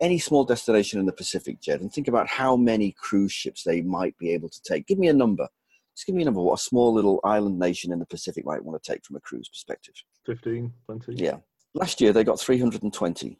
any 0.00 0.18
small 0.18 0.44
destination 0.44 1.00
in 1.00 1.06
the 1.06 1.12
Pacific, 1.12 1.60
Jed, 1.60 1.80
and 1.80 1.90
think 1.90 2.08
about 2.08 2.28
how 2.28 2.56
many 2.56 2.92
cruise 2.92 3.32
ships 3.32 3.62
they 3.62 3.80
might 3.80 4.16
be 4.18 4.30
able 4.30 4.50
to 4.50 4.62
take. 4.62 4.86
Give 4.86 4.98
me 4.98 5.08
a 5.08 5.12
number. 5.12 5.48
Just 5.96 6.06
give 6.06 6.14
me 6.14 6.22
a 6.22 6.24
number. 6.26 6.42
What 6.42 6.60
a 6.60 6.62
small 6.62 6.92
little 6.92 7.20
island 7.24 7.58
nation 7.58 7.90
in 7.90 7.98
the 7.98 8.06
Pacific 8.06 8.44
might 8.44 8.62
want 8.62 8.80
to 8.82 8.92
take 8.92 9.02
from 9.04 9.16
a 9.16 9.20
cruise 9.20 9.48
perspective. 9.48 9.94
15, 10.26 10.70
20? 10.84 11.14
Yeah. 11.14 11.38
Last 11.74 12.02
year, 12.02 12.12
they 12.12 12.22
got 12.22 12.38
320 12.38 13.38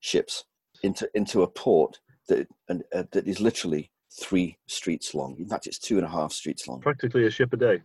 ships 0.00 0.44
into, 0.82 1.08
into 1.14 1.42
a 1.42 1.46
port 1.46 2.00
that, 2.28 2.48
and, 2.68 2.82
uh, 2.92 3.04
that 3.12 3.28
is 3.28 3.40
literally 3.40 3.92
three 4.20 4.58
streets 4.66 5.14
long. 5.14 5.36
In 5.38 5.48
fact, 5.48 5.68
it's 5.68 5.78
two 5.78 5.96
and 5.96 6.04
a 6.04 6.10
half 6.10 6.32
streets 6.32 6.66
long. 6.66 6.80
Practically 6.80 7.24
a 7.26 7.30
ship 7.30 7.52
a 7.52 7.56
day. 7.56 7.82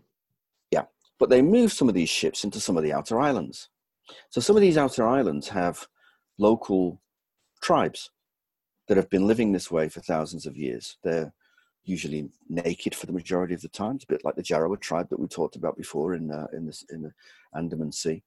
Yeah. 0.71 0.86
But 1.19 1.30
they 1.30 1.43
move 1.43 1.71
some 1.71 1.88
of 1.88 1.93
these 1.93 2.10
ships 2.10 2.43
into 2.43 2.60
some 2.60 2.75
of 2.75 2.84
the 2.84 2.93
outer 2.93 3.19
islands. 3.19 3.69
So 4.30 4.41
some 4.41 4.56
of 4.56 4.62
these 4.62 4.77
outer 4.77 5.08
islands 5.08 5.47
have 5.49 5.88
local 6.39 6.99
tribes 7.62 8.10
that 8.88 8.97
have 8.97 9.10
been 9.12 9.27
living 9.27 9.51
this 9.51 9.69
way 9.69 9.89
for 9.89 10.01
thousands 10.01 10.47
of 10.47 10.58
years. 10.58 10.97
They're 11.03 11.34
usually 11.88 12.30
naked 12.50 12.93
for 12.95 13.06
the 13.06 13.13
majority 13.13 13.54
of 13.54 13.62
the 13.62 13.69
time. 13.69 13.95
It's 13.95 14.04
a 14.04 14.08
bit 14.08 14.26
like 14.26 14.36
the 14.36 14.43
Jarawa 14.43 14.80
tribe 14.80 15.10
that 15.10 15.19
we 15.19 15.28
talked 15.28 15.56
about 15.56 15.78
before 15.78 16.13
in 16.13 16.32
uh, 16.32 16.47
in, 16.54 16.65
this, 16.65 16.86
in 16.89 17.02
the 17.02 17.12
Andaman 17.56 17.91
Sea. 17.91 18.23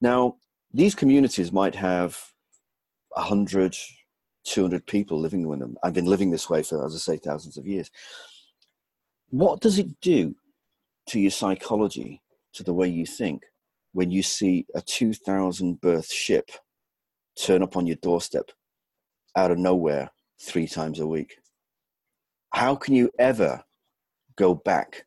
Now, 0.00 0.36
these 0.72 0.94
communities 0.94 1.52
might 1.52 1.74
have 1.74 2.18
100, 3.10 3.76
200 4.44 4.86
people 4.86 5.18
living 5.18 5.46
with 5.46 5.58
them. 5.58 5.76
I've 5.82 5.94
been 5.94 6.06
living 6.06 6.30
this 6.30 6.50
way 6.50 6.62
for, 6.62 6.84
as 6.84 6.94
I 6.94 6.98
say, 6.98 7.16
thousands 7.16 7.56
of 7.56 7.66
years. 7.66 7.90
What 9.30 9.60
does 9.60 9.78
it 9.78 10.00
do 10.00 10.34
to 11.08 11.20
your 11.20 11.30
psychology, 11.30 12.22
to 12.54 12.62
the 12.62 12.74
way 12.74 12.88
you 12.88 13.06
think, 13.06 13.42
when 13.92 14.10
you 14.10 14.22
see 14.22 14.66
a 14.74 14.82
2,000 14.82 15.80
berth 15.80 16.12
ship 16.12 16.50
turn 17.40 17.62
up 17.62 17.76
on 17.76 17.86
your 17.86 17.96
doorstep 17.96 18.50
out 19.36 19.50
of 19.50 19.58
nowhere 19.58 20.10
three 20.40 20.66
times 20.66 21.00
a 21.00 21.06
week. 21.06 21.38
How 22.56 22.74
can 22.74 22.94
you 22.94 23.10
ever 23.18 23.62
go 24.36 24.54
back 24.54 25.04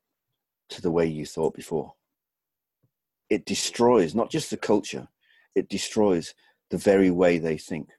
to 0.69 0.83
the 0.83 0.91
way 0.91 1.07
you 1.07 1.25
thought 1.25 1.55
before? 1.55 1.95
It 3.31 3.47
destroys 3.47 4.13
not 4.13 4.29
just 4.29 4.51
the 4.51 4.57
culture, 4.57 5.07
it 5.55 5.67
destroys 5.67 6.35
the 6.69 6.77
very 6.77 7.09
way 7.09 7.39
they 7.39 7.57
think. 7.57 7.89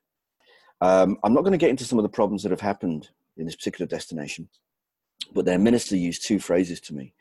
Um, 0.80 1.18
I'm 1.24 1.34
not 1.34 1.40
going 1.40 1.50
to 1.50 1.58
get 1.58 1.70
into 1.70 1.84
some 1.84 1.98
of 1.98 2.04
the 2.04 2.08
problems 2.08 2.44
that 2.44 2.52
have 2.52 2.60
happened 2.60 3.10
in 3.38 3.44
this 3.44 3.56
particular 3.56 3.88
destination, 3.88 4.48
but 5.34 5.46
their 5.46 5.58
minister 5.58 5.96
used 5.96 6.24
two 6.24 6.38
phrases 6.38 6.80
to 6.82 6.94
me. 6.94 7.12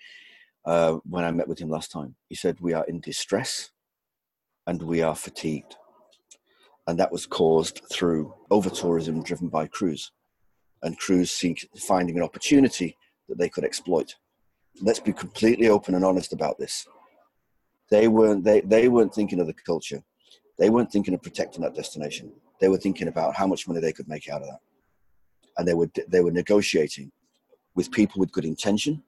uh, 0.66 1.00
when 1.10 1.24
I 1.26 1.32
met 1.32 1.48
with 1.48 1.58
him 1.58 1.70
last 1.70 1.92
time. 1.92 2.16
He 2.28 2.36
said, 2.36 2.60
We 2.60 2.74
are 2.74 2.86
in 2.86 3.00
distress 3.00 3.72
and 4.68 4.84
we 4.84 5.02
are 5.02 5.16
fatigued. 5.16 5.78
And 6.86 7.00
that 7.00 7.12
was 7.12 7.26
caused 7.26 7.82
through 7.92 8.36
over 8.52 8.70
tourism 8.70 9.24
driven 9.24 9.48
by 9.48 9.66
cruise 9.66 10.12
and 10.84 10.98
cruise 10.98 11.32
seek 11.32 11.68
finding 11.78 12.18
an 12.18 12.24
opportunity 12.24 12.98
that 13.28 13.38
they 13.38 13.50
could 13.50 13.64
exploit. 13.64 14.16
Let's 14.82 15.00
be 15.00 15.14
completely 15.14 15.70
open 15.70 15.96
and 15.96 16.06
honest 16.06 16.34
about 16.34 16.58
this. 16.58 16.88
They 17.90 18.08
weren't, 18.08 18.44
they, 18.44 18.62
they 18.62 18.88
weren't 18.88 19.14
thinking 19.14 19.40
of 19.40 19.48
the 19.48 19.54
culture. 19.54 20.04
They 20.58 20.70
weren't 20.70 20.92
thinking 20.92 21.14
of 21.14 21.22
protecting 21.22 21.62
that 21.64 21.76
destination. 21.76 22.32
They 22.60 22.70
were 22.70 22.78
thinking 22.78 23.08
about 23.08 23.36
how 23.36 23.48
much 23.48 23.68
money 23.68 23.80
they 23.80 23.94
could 23.94 24.08
make 24.08 24.30
out 24.30 24.42
of 24.42 24.48
that. 24.48 24.60
And 25.58 25.68
they 25.68 25.74
were, 25.74 25.90
they 26.08 26.22
were 26.22 26.32
negotiating 26.32 27.12
with 27.76 27.92
people 27.92 28.20
with 28.20 28.32
good 28.32 28.46
intention 28.46 29.04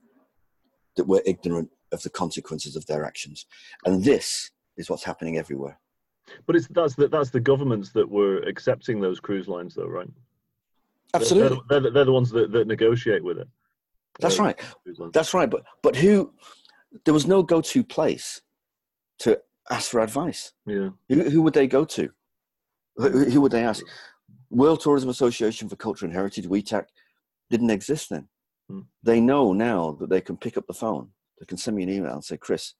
that 0.95 1.07
were 1.07 1.21
ignorant 1.25 1.69
of 1.91 2.01
the 2.03 2.09
consequences 2.09 2.75
of 2.75 2.85
their 2.85 3.05
actions. 3.05 3.45
And 3.85 4.03
this 4.03 4.51
is 4.77 4.89
what's 4.89 5.03
happening 5.03 5.37
everywhere. 5.37 5.79
But 6.47 6.55
it's 6.55 6.67
that's 6.69 6.95
the, 6.95 7.07
that's 7.07 7.29
the 7.29 7.39
governments 7.39 7.91
that 7.91 8.09
were 8.09 8.37
accepting 8.43 9.01
those 9.01 9.19
cruise 9.19 9.47
lines, 9.47 9.75
though, 9.75 9.87
right? 9.87 10.09
Absolutely, 11.13 11.59
they're, 11.69 11.79
they're, 11.79 11.91
they're 11.91 12.05
the 12.05 12.11
ones 12.11 12.31
that, 12.31 12.51
that 12.51 12.67
negotiate 12.67 13.23
with 13.23 13.37
it. 13.37 13.47
That's 14.19 14.39
uh, 14.39 14.43
right. 14.43 14.59
That's 15.13 15.33
right. 15.33 15.49
But 15.49 15.63
but 15.81 15.95
who? 15.95 16.33
There 17.05 17.13
was 17.13 17.25
no 17.25 17.41
go-to 17.41 17.83
place 17.83 18.41
to 19.19 19.39
ask 19.69 19.91
for 19.91 20.01
advice. 20.01 20.51
Yeah. 20.65 20.89
Who, 21.07 21.29
who 21.29 21.41
would 21.41 21.53
they 21.53 21.67
go 21.67 21.85
to? 21.85 22.09
Who, 22.97 23.25
who 23.25 23.41
would 23.41 23.53
they 23.53 23.63
ask? 23.63 23.83
World 24.49 24.81
Tourism 24.81 25.09
Association 25.09 25.69
for 25.69 25.77
Culture 25.77 26.05
and 26.05 26.13
Heritage 26.13 26.47
(WTACH) 26.47 26.87
didn't 27.49 27.69
exist 27.69 28.09
then. 28.09 28.27
Hmm. 28.69 28.81
They 29.03 29.21
know 29.21 29.53
now 29.53 29.95
that 29.99 30.09
they 30.09 30.21
can 30.21 30.37
pick 30.37 30.57
up 30.57 30.67
the 30.67 30.73
phone. 30.73 31.09
They 31.39 31.45
can 31.45 31.57
send 31.57 31.77
me 31.77 31.83
an 31.83 31.89
email 31.89 32.13
and 32.13 32.23
say, 32.23 32.37
"Chris, 32.37 32.73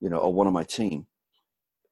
you 0.00 0.08
know, 0.10 0.18
or 0.18 0.32
one 0.32 0.48
of 0.48 0.52
my 0.52 0.64
team, 0.64 1.06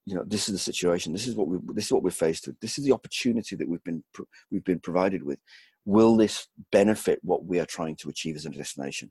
you 0.06 0.14
know, 0.14 0.24
this 0.26 0.48
is 0.48 0.54
the 0.54 0.58
situation. 0.58 1.12
This 1.12 1.26
is 1.26 1.34
what 1.34 1.48
we 1.48 1.58
this 1.72 1.86
is 1.86 1.92
what 1.92 2.02
we're 2.02 2.10
faced 2.10 2.46
with. 2.46 2.60
This 2.60 2.78
is 2.78 2.84
the 2.84 2.92
opportunity 2.92 3.56
that 3.56 3.68
we've 3.68 3.84
been 3.84 4.04
we've 4.50 4.64
been 4.64 4.80
provided 4.80 5.22
with. 5.22 5.38
Will 5.86 6.16
this 6.16 6.48
benefit 6.72 7.20
what 7.22 7.44
we 7.44 7.58
are 7.58 7.66
trying 7.66 7.96
to 7.96 8.08
achieve 8.08 8.36
as 8.36 8.46
a 8.46 8.50
destination? 8.50 9.10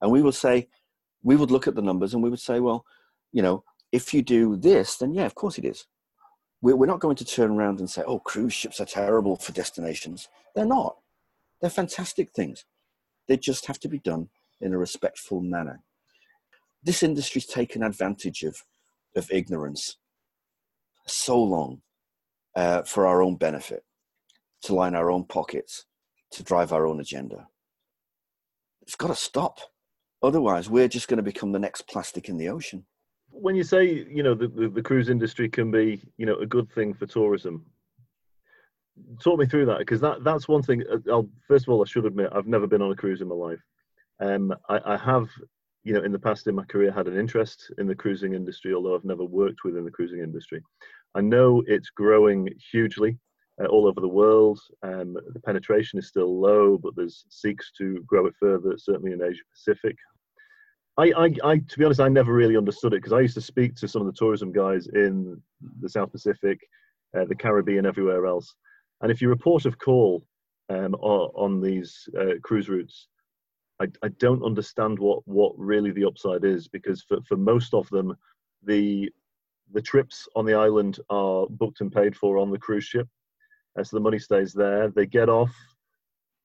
And 0.00 0.10
we 0.10 0.22
will 0.22 0.32
say, 0.32 0.68
we 1.22 1.36
would 1.36 1.50
look 1.50 1.66
at 1.66 1.74
the 1.74 1.82
numbers 1.82 2.14
and 2.14 2.22
we 2.22 2.30
would 2.30 2.40
say, 2.40 2.60
well, 2.60 2.84
you 3.32 3.42
know, 3.42 3.64
if 3.92 4.12
you 4.12 4.22
do 4.22 4.56
this, 4.56 4.96
then 4.96 5.14
yeah, 5.14 5.24
of 5.24 5.34
course 5.34 5.58
it 5.58 5.64
is. 5.64 5.86
We're 6.62 6.86
not 6.86 7.00
going 7.00 7.16
to 7.16 7.24
turn 7.24 7.50
around 7.50 7.78
and 7.80 7.90
say, 7.90 8.02
oh, 8.06 8.18
cruise 8.18 8.54
ships 8.54 8.80
are 8.80 8.86
terrible 8.86 9.36
for 9.36 9.52
destinations. 9.52 10.28
They're 10.54 10.64
not. 10.64 10.96
They're 11.60 11.68
fantastic 11.68 12.32
things. 12.32 12.64
They 13.28 13.36
just 13.36 13.66
have 13.66 13.78
to 13.80 13.88
be 13.88 13.98
done 13.98 14.28
in 14.60 14.72
a 14.72 14.78
respectful 14.78 15.40
manner. 15.40 15.80
This 16.82 17.02
industry's 17.02 17.46
taken 17.46 17.82
advantage 17.82 18.42
of, 18.42 18.62
of 19.14 19.30
ignorance 19.30 19.98
so 21.06 21.40
long 21.42 21.80
uh, 22.54 22.82
for 22.82 23.06
our 23.06 23.22
own 23.22 23.36
benefit, 23.36 23.84
to 24.62 24.74
line 24.74 24.94
our 24.94 25.10
own 25.10 25.24
pockets, 25.24 25.84
to 26.32 26.42
drive 26.42 26.72
our 26.72 26.86
own 26.86 27.00
agenda. 27.00 27.46
It's 28.82 28.96
got 28.96 29.08
to 29.08 29.14
stop. 29.14 29.58
Otherwise, 30.22 30.70
we're 30.70 30.88
just 30.88 31.08
going 31.08 31.18
to 31.18 31.22
become 31.22 31.52
the 31.52 31.58
next 31.58 31.86
plastic 31.88 32.28
in 32.28 32.36
the 32.36 32.48
ocean. 32.48 32.84
When 33.30 33.56
you 33.56 33.64
say, 33.64 34.06
you 34.08 34.22
know, 34.22 34.34
the, 34.34 34.48
the, 34.48 34.68
the 34.68 34.82
cruise 34.82 35.08
industry 35.08 35.48
can 35.48 35.70
be, 35.70 36.02
you 36.16 36.26
know, 36.26 36.36
a 36.36 36.46
good 36.46 36.70
thing 36.70 36.94
for 36.94 37.06
tourism, 37.06 37.66
talk 39.22 39.38
me 39.38 39.46
through 39.46 39.66
that 39.66 39.78
because 39.78 40.00
that 40.00 40.22
that's 40.24 40.48
one 40.48 40.62
thing. 40.62 40.82
Uh, 40.90 40.98
I'll, 41.10 41.28
first 41.46 41.66
of 41.66 41.72
all, 41.72 41.82
I 41.82 41.88
should 41.88 42.04
admit 42.04 42.30
I've 42.32 42.46
never 42.46 42.66
been 42.66 42.82
on 42.82 42.92
a 42.92 42.96
cruise 42.96 43.20
in 43.20 43.28
my 43.28 43.34
life. 43.34 43.60
Um, 44.20 44.54
I, 44.68 44.80
I, 44.86 44.96
have, 44.96 45.28
you 45.84 45.92
know, 45.92 46.02
in 46.02 46.12
the 46.12 46.18
past 46.18 46.46
in 46.46 46.54
my 46.54 46.64
career 46.64 46.90
had 46.90 47.06
an 47.06 47.18
interest 47.18 47.70
in 47.78 47.86
the 47.86 47.94
cruising 47.94 48.32
industry, 48.32 48.74
although 48.74 48.94
I've 48.94 49.04
never 49.04 49.24
worked 49.24 49.64
within 49.64 49.84
the 49.84 49.90
cruising 49.90 50.20
industry. 50.20 50.62
I 51.14 51.20
know 51.20 51.62
it's 51.66 51.90
growing 51.90 52.48
hugely 52.72 53.18
uh, 53.62 53.66
all 53.66 53.86
over 53.86 54.00
the 54.00 54.08
world. 54.08 54.58
Um, 54.82 55.16
the 55.32 55.40
penetration 55.40 55.98
is 55.98 56.08
still 56.08 56.40
low, 56.40 56.78
but 56.78 56.96
there's 56.96 57.26
seeks 57.28 57.70
to 57.78 58.02
grow 58.06 58.26
it 58.26 58.34
further, 58.40 58.76
certainly 58.78 59.12
in 59.12 59.22
Asia 59.22 59.42
Pacific. 59.52 59.96
I, 60.96 61.12
I, 61.16 61.34
I, 61.44 61.58
to 61.58 61.78
be 61.78 61.84
honest, 61.84 62.00
I 62.00 62.08
never 62.08 62.32
really 62.32 62.56
understood 62.56 62.94
it 62.94 63.02
because 63.02 63.12
I 63.12 63.20
used 63.20 63.34
to 63.34 63.40
speak 63.40 63.74
to 63.76 63.88
some 63.88 64.00
of 64.00 64.06
the 64.06 64.18
tourism 64.18 64.52
guys 64.52 64.86
in 64.88 65.40
the 65.80 65.88
South 65.88 66.12
Pacific, 66.12 66.58
uh, 67.16 67.24
the 67.26 67.34
Caribbean, 67.34 67.84
everywhere 67.84 68.26
else. 68.26 68.54
And 69.02 69.10
if 69.10 69.20
you 69.20 69.28
report 69.28 69.66
of 69.66 69.78
call 69.78 70.24
um, 70.70 70.94
on 70.94 71.60
these 71.60 72.08
uh, 72.18 72.34
cruise 72.42 72.68
routes, 72.68 73.08
I, 73.80 73.86
I 74.02 74.08
don't 74.18 74.44
understand 74.44 74.98
what, 74.98 75.26
what 75.26 75.52
really 75.56 75.90
the 75.90 76.04
upside 76.04 76.44
is 76.44 76.68
because 76.68 77.02
for, 77.02 77.18
for 77.28 77.36
most 77.36 77.74
of 77.74 77.88
them, 77.90 78.14
the 78.62 79.10
the 79.72 79.82
trips 79.82 80.28
on 80.36 80.44
the 80.44 80.54
island 80.54 81.00
are 81.08 81.46
booked 81.48 81.80
and 81.80 81.90
paid 81.90 82.14
for 82.14 82.36
on 82.36 82.50
the 82.50 82.58
cruise 82.58 82.84
ship. 82.84 83.08
Uh, 83.78 83.82
so 83.82 83.96
the 83.96 84.00
money 84.00 84.18
stays 84.18 84.52
there. 84.52 84.90
They 84.90 85.06
get 85.06 85.28
off, 85.28 85.52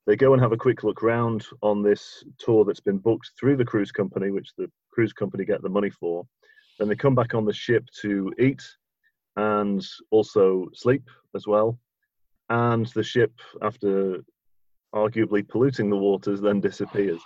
they 0.09 0.15
go 0.15 0.33
and 0.33 0.41
have 0.41 0.53
a 0.53 0.57
quick 0.57 0.83
look 0.83 1.03
round 1.03 1.45
on 1.61 1.83
this 1.83 2.23
tour 2.39 2.65
that's 2.65 2.79
been 2.79 2.97
booked 2.97 3.29
through 3.39 3.57
the 3.57 3.63
cruise 3.63 3.91
company, 3.91 4.31
which 4.31 4.49
the 4.57 4.67
cruise 4.91 5.13
company 5.13 5.45
get 5.45 5.61
the 5.61 5.69
money 5.69 5.91
for. 5.91 6.25
Then 6.79 6.87
they 6.87 6.95
come 6.95 7.13
back 7.13 7.35
on 7.35 7.45
the 7.45 7.53
ship 7.53 7.85
to 8.01 8.33
eat 8.39 8.63
and 9.35 9.85
also 10.09 10.67
sleep 10.73 11.03
as 11.35 11.45
well. 11.45 11.77
And 12.49 12.87
the 12.87 13.03
ship, 13.03 13.33
after 13.61 14.21
arguably 14.93 15.47
polluting 15.47 15.89
the 15.89 15.97
waters, 15.97 16.41
then 16.41 16.59
disappears. 16.59 17.21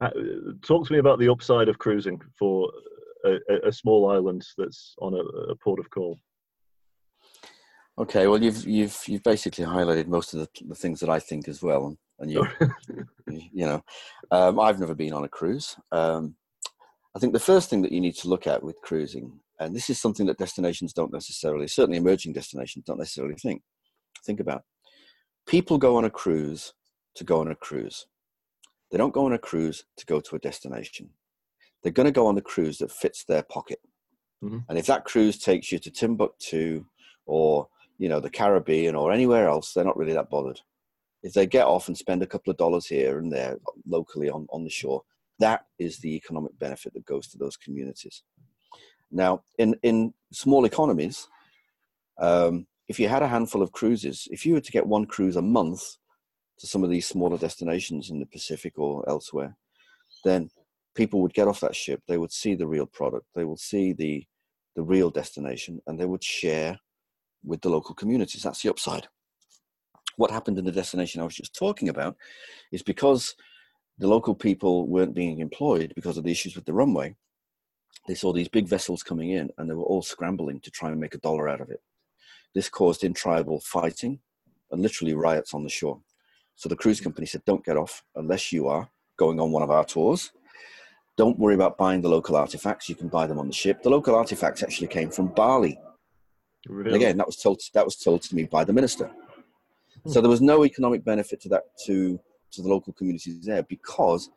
Uh, 0.00 0.10
talk 0.62 0.86
to 0.86 0.92
me 0.92 0.98
about 0.98 1.18
the 1.18 1.30
upside 1.30 1.68
of 1.68 1.78
cruising 1.78 2.20
for 2.38 2.70
a, 3.24 3.68
a 3.68 3.72
small 3.72 4.10
island 4.10 4.44
that's 4.58 4.94
on 4.98 5.14
a, 5.14 5.52
a, 5.52 5.56
port 5.56 5.80
of 5.80 5.88
call. 5.90 6.18
Okay, 7.96 8.26
well, 8.26 8.42
you've 8.42 8.66
you've 8.66 8.98
you've 9.06 9.22
basically 9.22 9.64
highlighted 9.64 10.08
most 10.08 10.34
of 10.34 10.40
the, 10.40 10.48
the 10.68 10.74
things 10.74 11.00
that 11.00 11.08
I 11.08 11.20
think 11.20 11.48
as 11.48 11.62
well, 11.62 11.96
and 12.18 12.30
you 12.30 12.46
you 13.28 13.66
know, 13.66 13.82
um, 14.30 14.58
I've 14.58 14.80
never 14.80 14.94
been 14.94 15.12
on 15.12 15.24
a 15.24 15.28
cruise. 15.28 15.76
Um, 15.92 16.34
I 17.14 17.20
think 17.20 17.32
the 17.32 17.40
first 17.40 17.70
thing 17.70 17.82
that 17.82 17.92
you 17.92 18.00
need 18.00 18.16
to 18.16 18.28
look 18.28 18.46
at 18.48 18.62
with 18.62 18.80
cruising, 18.82 19.38
and 19.60 19.74
this 19.74 19.88
is 19.88 20.00
something 20.00 20.26
that 20.26 20.38
destinations 20.38 20.92
don't 20.92 21.12
necessarily, 21.12 21.68
certainly 21.68 21.98
emerging 21.98 22.32
destinations 22.32 22.84
don't 22.84 22.98
necessarily 22.98 23.36
think 23.36 23.62
think 24.24 24.40
about. 24.40 24.64
People 25.46 25.78
go 25.78 25.96
on 25.96 26.04
a 26.04 26.10
cruise 26.10 26.72
to 27.16 27.24
go 27.24 27.40
on 27.40 27.48
a 27.48 27.54
cruise. 27.54 28.06
They 28.90 28.98
don't 28.98 29.14
go 29.14 29.26
on 29.26 29.32
a 29.32 29.38
cruise 29.38 29.84
to 29.96 30.06
go 30.06 30.20
to 30.20 30.36
a 30.36 30.38
destination 30.38 31.10
they're 31.84 31.92
going 31.92 32.06
to 32.06 32.12
go 32.12 32.26
on 32.26 32.34
the 32.34 32.40
cruise 32.40 32.78
that 32.78 32.90
fits 32.90 33.24
their 33.24 33.42
pocket. 33.42 33.78
Mm-hmm. 34.42 34.58
And 34.68 34.78
if 34.78 34.86
that 34.86 35.04
cruise 35.04 35.38
takes 35.38 35.70
you 35.70 35.78
to 35.78 35.90
Timbuktu 35.90 36.84
or 37.26 37.68
you 37.98 38.08
know 38.08 38.18
the 38.18 38.30
Caribbean 38.30 38.96
or 38.96 39.12
anywhere 39.12 39.48
else, 39.48 39.72
they're 39.72 39.84
not 39.84 39.96
really 39.96 40.14
that 40.14 40.30
bothered. 40.30 40.60
If 41.22 41.34
they 41.34 41.46
get 41.46 41.66
off 41.66 41.86
and 41.88 41.96
spend 41.96 42.22
a 42.22 42.26
couple 42.26 42.50
of 42.50 42.56
dollars 42.56 42.86
here 42.86 43.18
and 43.18 43.30
there 43.30 43.56
locally 43.86 44.28
on, 44.28 44.46
on 44.50 44.64
the 44.64 44.70
shore, 44.70 45.02
that 45.38 45.66
is 45.78 45.98
the 45.98 46.14
economic 46.16 46.58
benefit 46.58 46.92
that 46.94 47.06
goes 47.06 47.28
to 47.28 47.38
those 47.38 47.56
communities. 47.56 48.22
Now, 49.10 49.44
in, 49.58 49.74
in 49.82 50.12
small 50.32 50.64
economies, 50.66 51.28
um, 52.18 52.66
if 52.88 53.00
you 53.00 53.08
had 53.08 53.22
a 53.22 53.28
handful 53.28 53.62
of 53.62 53.72
cruises, 53.72 54.28
if 54.30 54.44
you 54.44 54.54
were 54.54 54.60
to 54.60 54.72
get 54.72 54.86
one 54.86 55.06
cruise 55.06 55.36
a 55.36 55.42
month 55.42 55.82
to 56.58 56.66
some 56.66 56.84
of 56.84 56.90
these 56.90 57.06
smaller 57.06 57.38
destinations 57.38 58.10
in 58.10 58.20
the 58.20 58.26
Pacific 58.26 58.78
or 58.78 59.08
elsewhere, 59.08 59.56
then 60.24 60.50
people 60.94 61.20
would 61.22 61.34
get 61.34 61.48
off 61.48 61.60
that 61.60 61.74
ship, 61.74 62.02
they 62.06 62.18
would 62.18 62.32
see 62.32 62.54
the 62.54 62.66
real 62.66 62.86
product, 62.86 63.26
they 63.34 63.44
would 63.44 63.58
see 63.58 63.92
the 63.92 64.24
the 64.76 64.82
real 64.82 65.08
destination, 65.08 65.80
and 65.86 66.00
they 66.00 66.04
would 66.04 66.24
share 66.24 66.76
with 67.44 67.60
the 67.60 67.68
local 67.68 67.94
communities. 67.94 68.42
That's 68.42 68.60
the 68.60 68.70
upside. 68.70 69.06
What 70.16 70.32
happened 70.32 70.58
in 70.58 70.64
the 70.64 70.72
destination 70.72 71.20
I 71.20 71.24
was 71.24 71.36
just 71.36 71.54
talking 71.54 71.88
about 71.88 72.16
is 72.72 72.82
because 72.82 73.36
the 73.98 74.08
local 74.08 74.34
people 74.34 74.88
weren't 74.88 75.14
being 75.14 75.38
employed 75.38 75.92
because 75.94 76.18
of 76.18 76.24
the 76.24 76.32
issues 76.32 76.56
with 76.56 76.64
the 76.64 76.72
runway, 76.72 77.14
they 78.08 78.14
saw 78.14 78.32
these 78.32 78.48
big 78.48 78.66
vessels 78.66 79.02
coming 79.02 79.30
in 79.30 79.50
and 79.58 79.70
they 79.70 79.74
were 79.74 79.84
all 79.84 80.02
scrambling 80.02 80.60
to 80.60 80.70
try 80.70 80.90
and 80.90 81.00
make 81.00 81.14
a 81.14 81.18
dollar 81.18 81.48
out 81.48 81.60
of 81.60 81.70
it. 81.70 81.80
This 82.54 82.68
caused 82.68 83.04
in 83.04 83.14
tribal 83.14 83.60
fighting 83.60 84.20
and 84.70 84.80
literally 84.82 85.14
riots 85.14 85.54
on 85.54 85.64
the 85.64 85.68
shore. 85.68 86.00
So 86.56 86.68
the 86.68 86.76
cruise 86.76 87.00
company 87.00 87.26
said, 87.26 87.44
Don't 87.44 87.64
get 87.64 87.76
off 87.76 88.04
unless 88.14 88.52
you 88.52 88.68
are 88.68 88.88
going 89.16 89.40
on 89.40 89.52
one 89.52 89.62
of 89.62 89.70
our 89.70 89.84
tours 89.84 90.32
don't 91.16 91.38
worry 91.38 91.54
about 91.54 91.78
buying 91.78 92.00
the 92.00 92.08
local 92.08 92.36
artifacts. 92.36 92.88
You 92.88 92.94
can 92.94 93.08
buy 93.08 93.26
them 93.26 93.38
on 93.38 93.46
the 93.46 93.52
ship. 93.52 93.82
The 93.82 93.90
local 93.90 94.14
artifacts 94.14 94.62
actually 94.62 94.88
came 94.88 95.10
from 95.10 95.28
Bali. 95.28 95.78
Really? 96.66 96.96
Again, 96.96 97.16
that 97.18 97.26
was 97.26 97.36
told 97.36 97.60
that 97.74 97.84
was 97.84 97.96
told 97.96 98.22
to 98.22 98.34
me 98.34 98.44
by 98.44 98.64
the 98.64 98.72
minister. 98.72 99.10
Hmm. 100.02 100.10
So 100.10 100.20
there 100.20 100.30
was 100.30 100.40
no 100.40 100.64
economic 100.64 101.04
benefit 101.04 101.40
to 101.42 101.48
that 101.50 101.64
to 101.86 102.18
to 102.52 102.62
the 102.62 102.68
local 102.68 102.92
communities 102.92 103.44
there 103.44 103.62
because 103.64 104.30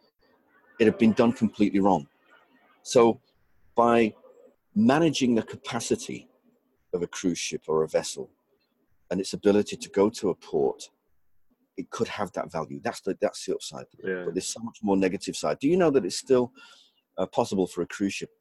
it 0.79 0.85
had 0.85 0.97
been 0.97 1.13
done 1.13 1.31
completely 1.31 1.79
wrong. 1.79 2.07
So 2.83 3.19
by 3.75 4.13
managing 4.75 5.35
the 5.35 5.43
capacity 5.43 6.27
of 6.93 7.01
a 7.03 7.07
cruise 7.07 7.39
ship 7.39 7.63
or 7.67 7.83
a 7.83 7.87
vessel 7.87 8.29
and 9.11 9.19
its 9.19 9.33
ability 9.33 9.77
to 9.77 9.89
go 9.89 10.09
to 10.09 10.29
a 10.29 10.35
port 10.35 10.89
it 11.77 11.91
could 11.91 12.07
have 12.07 12.31
that 12.31 12.51
value. 12.51 12.79
That's 12.83 13.01
the 13.01 13.15
that's 13.21 13.45
the 13.45 13.53
upside. 13.53 13.85
Yeah. 14.03 14.23
But 14.25 14.33
there's 14.33 14.47
so 14.47 14.61
much 14.61 14.79
more 14.81 14.97
negative 14.97 15.35
side. 15.35 15.59
Do 15.59 15.67
you 15.67 15.77
know 15.77 15.91
that 15.91 16.05
it's 16.05 16.17
still 16.17 16.51
uh, 17.19 17.27
possible 17.27 17.67
for 17.67 17.83
a 17.83 17.87
cruise 17.87 18.15
ship 18.15 18.31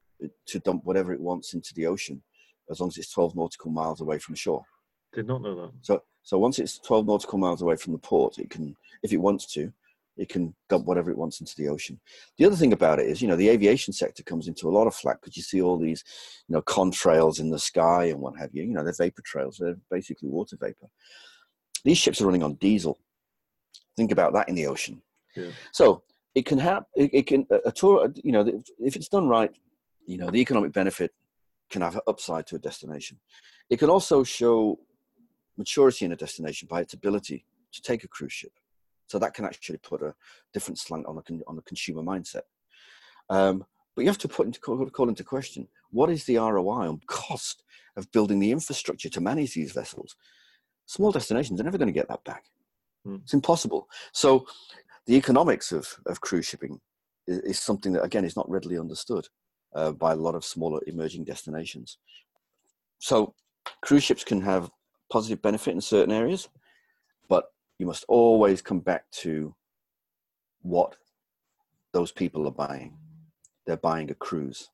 to 0.47 0.59
dump 0.61 0.85
whatever 0.85 1.13
it 1.13 1.21
wants 1.21 1.55
into 1.55 1.75
the 1.75 1.87
ocean 1.87 2.23
as 2.71 2.81
long 2.81 2.89
as 2.89 2.99
it's 2.99 3.13
12 3.13 3.37
nautical 3.37 3.71
miles 3.71 4.01
away 4.01 4.19
from 4.19 4.35
shore. 4.35 4.65
Did 5.13 5.27
not 5.27 5.43
know 5.43 5.55
that. 5.55 5.73
So, 5.83 6.03
so 6.23 6.39
once 6.39 6.59
it's 6.59 6.79
12 6.79 7.07
nautical 7.07 7.39
miles 7.39 7.63
away 7.63 7.77
from 7.77 7.93
the 7.93 7.99
port, 7.99 8.39
it 8.39 8.51
can, 8.51 8.77
if 9.03 9.13
it 9.13 9.19
wants 9.19 9.47
to, 9.55 9.73
it 10.17 10.29
can 10.29 10.55
dump 10.69 10.87
whatever 10.87 11.11
it 11.11 11.19
wants 11.19 11.41
into 11.41 11.55
the 11.57 11.69
ocean. 11.69 12.01
The 12.39 12.47
other 12.47 12.57
thing 12.57 12.73
about 12.73 12.99
it 12.99 13.07
is, 13.07 13.21
you 13.21 13.29
know, 13.29 13.37
the 13.37 13.49
aviation 13.49 13.93
sector 13.93 14.23
comes 14.23 14.49
into 14.49 14.69
a 14.69 14.71
lot 14.71 14.87
of 14.87 14.95
flack 14.95 15.21
because 15.21 15.37
you 15.37 15.43
see 15.43 15.61
all 15.61 15.79
these, 15.79 16.03
you 16.49 16.55
know, 16.55 16.63
contrails 16.63 17.39
in 17.41 17.51
the 17.51 17.59
sky 17.59 18.05
and 18.05 18.21
what 18.21 18.39
have 18.39 18.51
you. 18.53 18.63
You 18.63 18.73
know, 18.73 18.83
they're 18.83 18.95
vapor 18.95 19.23
trails. 19.25 19.59
They're 19.59 19.77
basically 19.91 20.29
water 20.29 20.57
vapor. 20.59 20.87
These 21.85 21.99
ships 21.99 22.21
are 22.21 22.27
running 22.27 22.43
on 22.43 22.55
diesel. 22.55 22.99
Think 23.97 24.11
about 24.11 24.33
that 24.33 24.49
in 24.49 24.55
the 24.55 24.67
ocean. 24.67 25.03
Yeah. 25.37 25.51
So 25.73 26.03
it 26.35 26.47
can 26.47 26.59
have, 26.59 26.85
it, 26.95 27.11
it, 27.13 27.27
can, 27.27 27.47
a 27.65 27.73
tour, 27.73 28.13
you 28.23 28.33
know, 28.33 28.47
if 28.79 28.97
it's 28.97 29.09
done 29.09 29.29
right, 29.29 29.51
you 30.07 30.19
know, 30.19 30.31
the 30.31 30.41
economic 30.41 30.73
benefit 30.73 31.13
can 31.71 31.83
have 31.83 31.97
an 31.97 32.03
upside 32.07 32.47
to 32.47 32.57
a 32.57 32.59
destination. 32.59 33.19
It 33.69 33.79
can 33.79 33.91
also 33.91 34.23
show 34.23 34.79
maturity 35.59 36.05
in 36.05 36.13
a 36.13 36.17
destination 36.17 36.69
by 36.71 36.81
its 36.81 36.95
ability 36.95 37.45
to 37.73 37.83
take 37.83 38.05
a 38.05 38.09
cruise 38.09 38.33
ship. 38.33 38.53
So 39.07 39.19
that 39.19 39.35
can 39.35 39.45
actually 39.45 39.79
put 39.79 40.03
a 40.03 40.15
different 40.53 40.79
slant 40.79 41.07
on 41.07 41.17
the 41.17 41.43
on 41.47 41.57
the 41.57 41.63
consumer 41.63 42.03
mindset. 42.03 42.43
Um, 43.31 43.65
but 43.95 44.03
you 44.03 44.09
have 44.09 44.19
to 44.19 44.29
put 44.29 44.47
into 44.47 44.61
call 44.61 45.09
into 45.09 45.25
question 45.25 45.69
what 45.91 46.11
is 46.11 46.25
the 46.25 46.37
ROI 46.37 46.89
on 46.89 47.01
cost 47.07 47.63
of 47.97 48.11
building 48.13 48.39
the 48.39 48.53
infrastructure 48.53 49.09
to 49.09 49.21
manage 49.21 49.55
these 49.55 49.73
vessels. 49.73 50.17
Small 50.85 51.13
destinations 51.13 51.61
are 51.61 51.65
never 51.65 51.79
going 51.79 51.89
to 51.89 51.93
get 51.93 52.09
that 52.09 52.23
back. 52.25 52.45
Mm. 53.07 53.23
It's 53.23 53.35
impossible. 53.35 53.89
So 54.13 54.47
the 55.07 55.17
economics 55.17 55.73
of, 55.73 55.89
of 56.07 56.21
cruise 56.21 56.47
shipping 56.47 56.81
is, 57.27 57.39
is 57.39 57.59
something 57.59 57.93
that 57.93 58.05
again 58.05 58.25
is 58.25 58.37
not 58.37 58.49
readily 58.51 58.79
understood 58.79 59.27
uh, 59.75 59.93
by 59.93 60.13
a 60.13 60.17
lot 60.17 60.35
of 60.35 60.45
smaller 60.45 60.81
emerging 60.87 61.25
destinations. 61.25 61.99
So 62.99 63.35
cruise 63.83 64.05
ships 64.05 64.25
can 64.25 64.41
have 64.43 64.71
positive 65.11 65.41
benefit 65.43 65.75
in 65.75 65.81
certain 65.81 66.13
areas, 66.13 66.49
but 67.29 67.47
you 67.79 67.87
must 67.87 68.05
always 68.09 68.63
come 68.63 68.81
back 68.81 69.11
to 69.11 69.55
what 70.63 70.97
those 71.93 72.13
people 72.13 72.47
are 72.47 72.53
buying. 72.53 72.97
They're 73.67 73.77
buying 73.77 74.11
a 74.11 74.15
cruise. 74.15 74.71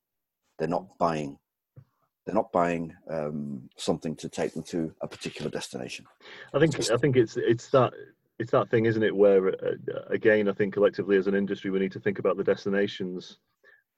They're 0.59 0.69
not 0.69 0.87
buying. 0.99 1.39
They're 2.25 2.35
not 2.35 2.53
buying 2.53 2.95
um, 3.11 3.69
something 3.77 4.15
to 4.17 4.29
take 4.29 4.55
them 4.55 4.63
to 4.65 4.95
a 5.01 5.09
particular 5.09 5.51
destination. 5.51 6.07
I 6.55 6.61
think. 6.61 6.79
I 6.91 6.97
think 6.97 7.17
it's 7.17 7.37
it's 7.37 7.69
that 7.71 7.93
it's 8.39 8.53
that 8.53 8.71
thing, 8.71 8.87
isn't 8.87 9.03
it? 9.03 9.15
Where 9.15 9.49
uh, 9.49 9.75
again, 10.09 10.49
I 10.49 10.53
think 10.53 10.75
collectively 10.75 11.17
as 11.17 11.27
an 11.27 11.35
industry, 11.35 11.71
we 11.71 11.81
need 11.81 11.93
to 11.93 12.01
think 12.01 12.19
about 12.19 12.37
the 12.37 12.45
destinations 12.45 13.39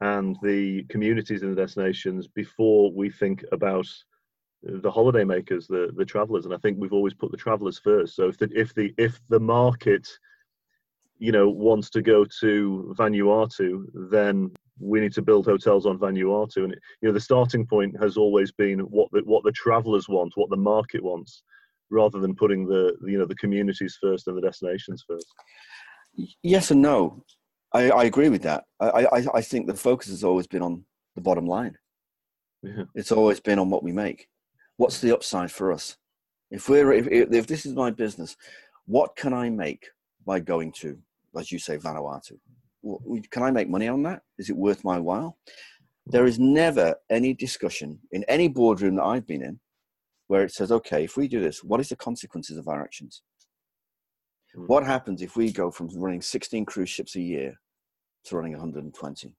and 0.00 0.36
the 0.42 0.84
communities 0.84 1.42
in 1.42 1.50
the 1.50 1.60
destinations 1.60 2.26
before 2.28 2.92
we 2.92 3.10
think 3.10 3.44
about 3.52 3.86
the 4.64 4.90
holiday 4.90 5.24
makers, 5.24 5.66
the 5.66 5.92
the 5.96 6.04
travelers, 6.04 6.44
and 6.44 6.54
I 6.54 6.58
think 6.58 6.78
we've 6.78 6.92
always 6.92 7.14
put 7.14 7.30
the 7.30 7.36
travelers 7.36 7.78
first. 7.78 8.16
So 8.16 8.28
if 8.28 8.38
the 8.38 8.48
if 8.54 8.74
the 8.74 8.94
if 8.96 9.20
the 9.28 9.40
market, 9.40 10.08
you 11.18 11.32
know, 11.32 11.48
wants 11.48 11.90
to 11.90 12.02
go 12.02 12.24
to 12.40 12.94
Vanuatu, 12.98 13.84
then 14.10 14.52
we 14.80 15.00
need 15.00 15.12
to 15.14 15.22
build 15.22 15.46
hotels 15.46 15.86
on 15.86 15.98
Vanuatu, 15.98 16.64
and 16.64 16.76
you 17.02 17.08
know 17.08 17.12
the 17.12 17.20
starting 17.20 17.66
point 17.66 17.94
has 18.00 18.16
always 18.16 18.52
been 18.52 18.80
what 18.80 19.10
the 19.12 19.20
what 19.24 19.44
the 19.44 19.52
travelers 19.52 20.08
want, 20.08 20.32
what 20.36 20.50
the 20.50 20.56
market 20.56 21.02
wants, 21.02 21.42
rather 21.90 22.18
than 22.18 22.34
putting 22.34 22.66
the 22.66 22.96
you 23.06 23.18
know 23.18 23.26
the 23.26 23.36
communities 23.36 23.98
first 24.00 24.28
and 24.28 24.36
the 24.36 24.42
destinations 24.42 25.04
first. 25.06 25.26
Yes 26.42 26.70
and 26.70 26.80
no. 26.80 27.22
I, 27.72 27.90
I 27.90 28.04
agree 28.04 28.28
with 28.28 28.42
that. 28.42 28.64
I, 28.78 29.06
I 29.06 29.26
I 29.34 29.40
think 29.42 29.66
the 29.66 29.74
focus 29.74 30.08
has 30.08 30.22
always 30.22 30.46
been 30.46 30.62
on 30.62 30.84
the 31.16 31.20
bottom 31.20 31.44
line. 31.44 31.76
Yeah. 32.62 32.84
It's 32.94 33.10
always 33.12 33.40
been 33.40 33.58
on 33.58 33.68
what 33.68 33.82
we 33.82 33.92
make 33.92 34.28
what's 34.76 35.00
the 35.00 35.12
upside 35.12 35.50
for 35.50 35.72
us? 35.72 35.96
If 36.50 36.68
we're 36.68 36.92
if, 36.92 37.08
if 37.08 37.46
this 37.46 37.66
is 37.66 37.74
my 37.74 37.90
business, 37.90 38.36
what 38.86 39.16
can 39.16 39.32
I 39.32 39.50
make 39.50 39.86
by 40.26 40.40
going 40.40 40.72
to, 40.72 40.98
as 41.38 41.50
you 41.50 41.58
say, 41.58 41.78
Vanuatu? 41.78 42.38
Can 43.30 43.42
I 43.42 43.50
make 43.50 43.68
money 43.68 43.88
on 43.88 44.02
that? 44.02 44.22
Is 44.38 44.50
it 44.50 44.56
worth 44.56 44.84
my 44.84 44.98
while? 44.98 45.38
There 46.06 46.26
is 46.26 46.38
never 46.38 46.94
any 47.08 47.32
discussion 47.32 47.98
in 48.12 48.24
any 48.24 48.48
boardroom 48.48 48.96
that 48.96 49.04
I've 49.04 49.26
been 49.26 49.42
in 49.42 49.58
where 50.26 50.44
it 50.44 50.52
says, 50.52 50.70
okay, 50.70 51.04
if 51.04 51.16
we 51.16 51.28
do 51.28 51.40
this, 51.40 51.64
what 51.64 51.80
is 51.80 51.88
the 51.88 51.96
consequences 51.96 52.58
of 52.58 52.68
our 52.68 52.82
actions? 52.82 53.22
Hmm. 54.54 54.66
What 54.66 54.84
happens 54.84 55.22
if 55.22 55.36
we 55.36 55.50
go 55.50 55.70
from 55.70 55.88
running 55.94 56.22
16 56.22 56.64
cruise 56.66 56.90
ships 56.90 57.16
a 57.16 57.20
year 57.20 57.54
to 58.24 58.36
running 58.36 58.52
120? 58.52 59.34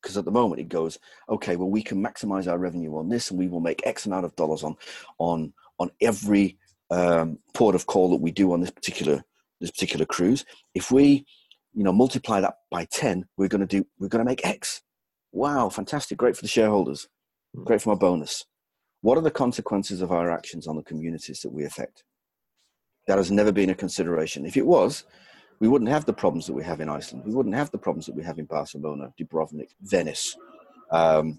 Because 0.00 0.16
at 0.16 0.24
the 0.24 0.30
moment 0.30 0.60
it 0.60 0.68
goes 0.68 0.98
okay 1.28 1.56
well 1.56 1.70
we 1.70 1.82
can 1.82 2.02
maximize 2.02 2.50
our 2.50 2.58
revenue 2.58 2.96
on 2.96 3.08
this 3.08 3.30
and 3.30 3.38
we 3.38 3.48
will 3.48 3.60
make 3.60 3.86
x 3.86 4.06
amount 4.06 4.24
of 4.24 4.34
dollars 4.36 4.62
on 4.62 4.76
on 5.18 5.52
on 5.78 5.90
every 6.00 6.58
um, 6.90 7.38
port 7.54 7.74
of 7.74 7.86
call 7.86 8.10
that 8.10 8.20
we 8.20 8.30
do 8.30 8.52
on 8.52 8.60
this 8.60 8.70
particular 8.70 9.24
this 9.60 9.70
particular 9.70 10.06
cruise. 10.06 10.44
If 10.74 10.90
we 10.90 11.24
you 11.74 11.84
know 11.84 11.92
multiply 11.92 12.40
that 12.40 12.54
by 12.70 12.84
10 12.86 13.26
we're 13.36 13.48
going 13.48 13.60
to 13.60 13.66
do 13.66 13.86
we're 13.98 14.08
going 14.08 14.24
to 14.24 14.30
make 14.30 14.44
x. 14.46 14.82
Wow 15.32 15.68
fantastic. 15.68 16.18
Great 16.18 16.36
for 16.36 16.42
the 16.42 16.48
shareholders. 16.48 17.08
Hmm. 17.54 17.64
great 17.64 17.82
for 17.82 17.90
my 17.90 17.98
bonus. 17.98 18.44
What 19.02 19.16
are 19.16 19.22
the 19.22 19.30
consequences 19.30 20.02
of 20.02 20.12
our 20.12 20.30
actions 20.30 20.66
on 20.66 20.76
the 20.76 20.82
communities 20.82 21.40
that 21.40 21.52
we 21.52 21.64
affect? 21.64 22.04
That 23.06 23.16
has 23.16 23.30
never 23.30 23.50
been 23.50 23.70
a 23.70 23.74
consideration. 23.74 24.44
If 24.44 24.56
it 24.56 24.66
was 24.66 25.04
we 25.60 25.68
wouldn't 25.68 25.90
have 25.90 26.06
the 26.06 26.12
problems 26.12 26.46
that 26.46 26.54
we 26.54 26.64
have 26.64 26.80
in 26.80 26.88
Iceland. 26.88 27.24
We 27.26 27.34
wouldn't 27.34 27.54
have 27.54 27.70
the 27.70 27.78
problems 27.78 28.06
that 28.06 28.16
we 28.16 28.24
have 28.24 28.38
in 28.38 28.46
Barcelona, 28.46 29.12
Dubrovnik, 29.20 29.68
Venice, 29.82 30.36
um, 30.90 31.38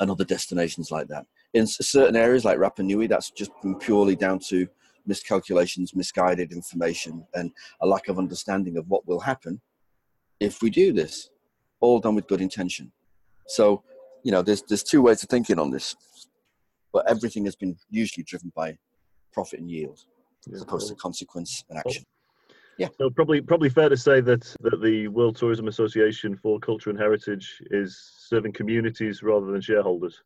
and 0.00 0.10
other 0.10 0.24
destinations 0.24 0.90
like 0.90 1.06
that. 1.08 1.24
In 1.54 1.66
certain 1.66 2.16
areas 2.16 2.44
like 2.44 2.58
Rapa 2.58 2.84
Nui, 2.84 3.06
that's 3.06 3.30
just 3.30 3.52
been 3.62 3.76
purely 3.76 4.16
down 4.16 4.40
to 4.48 4.68
miscalculations, 5.06 5.94
misguided 5.94 6.52
information, 6.52 7.24
and 7.34 7.52
a 7.80 7.86
lack 7.86 8.08
of 8.08 8.18
understanding 8.18 8.76
of 8.76 8.88
what 8.88 9.06
will 9.06 9.20
happen 9.20 9.60
if 10.40 10.60
we 10.62 10.70
do 10.70 10.92
this, 10.92 11.30
all 11.80 12.00
done 12.00 12.14
with 12.14 12.28
good 12.28 12.40
intention. 12.40 12.92
So, 13.46 13.82
you 14.24 14.32
know, 14.32 14.42
there's 14.42 14.62
there's 14.62 14.82
two 14.82 15.00
ways 15.00 15.22
of 15.22 15.28
thinking 15.28 15.58
on 15.58 15.70
this, 15.70 15.96
but 16.92 17.08
everything 17.08 17.44
has 17.46 17.56
been 17.56 17.76
usually 17.90 18.24
driven 18.24 18.52
by 18.54 18.76
profit 19.32 19.60
and 19.60 19.70
yield, 19.70 20.04
as 20.52 20.62
opposed 20.62 20.88
to 20.88 20.94
consequence 20.96 21.64
and 21.70 21.78
action. 21.78 22.04
Yeah. 22.78 22.88
So 22.96 23.10
probably 23.10 23.40
probably 23.40 23.70
fair 23.70 23.88
to 23.88 23.96
say 23.96 24.20
that 24.20 24.54
that 24.60 24.80
the 24.80 25.08
World 25.08 25.36
Tourism 25.36 25.66
Association 25.66 26.36
for 26.36 26.60
Culture 26.60 26.90
and 26.90 26.98
Heritage 26.98 27.60
is 27.70 27.98
serving 28.28 28.52
communities 28.52 29.22
rather 29.22 29.46
than 29.46 29.60
shareholders. 29.60 30.22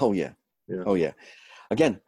Oh 0.00 0.12
yeah. 0.12 0.30
yeah. 0.66 0.82
Oh 0.86 0.94
yeah. 0.94 1.12
Again, 1.70 2.00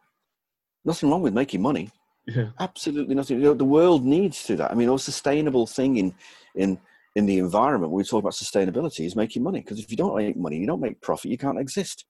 nothing 0.83 1.09
wrong 1.09 1.21
with 1.21 1.33
making 1.33 1.61
money. 1.61 1.91
Yeah. 2.25 2.49
Absolutely 2.59 3.15
nothing. 3.15 3.37
You 3.37 3.45
know, 3.45 3.53
the 3.53 3.65
world 3.65 4.03
needs 4.03 4.43
to 4.45 4.55
that. 4.57 4.71
I 4.71 4.73
mean, 4.73 4.89
a 4.89 4.97
sustainable 4.97 5.67
thing 5.67 5.97
in 5.97 6.15
in 6.55 6.79
in 7.15 7.27
the 7.27 7.37
environment 7.37 7.91
when 7.91 7.99
we 7.99 8.03
talk 8.03 8.19
about 8.21 8.33
sustainability 8.33 9.05
is 9.05 9.15
making 9.15 9.43
money. 9.43 9.59
Because 9.59 9.79
if 9.79 9.91
you 9.91 9.97
don't 9.97 10.15
make 10.15 10.37
money, 10.37 10.57
you 10.57 10.67
don't 10.67 10.81
make 10.81 11.01
profit, 11.01 11.31
you 11.31 11.37
can't 11.37 11.59
exist. 11.59 12.05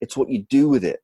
It's 0.00 0.16
what 0.16 0.30
you 0.30 0.44
do 0.44 0.70
with 0.70 0.84
it 0.84 1.00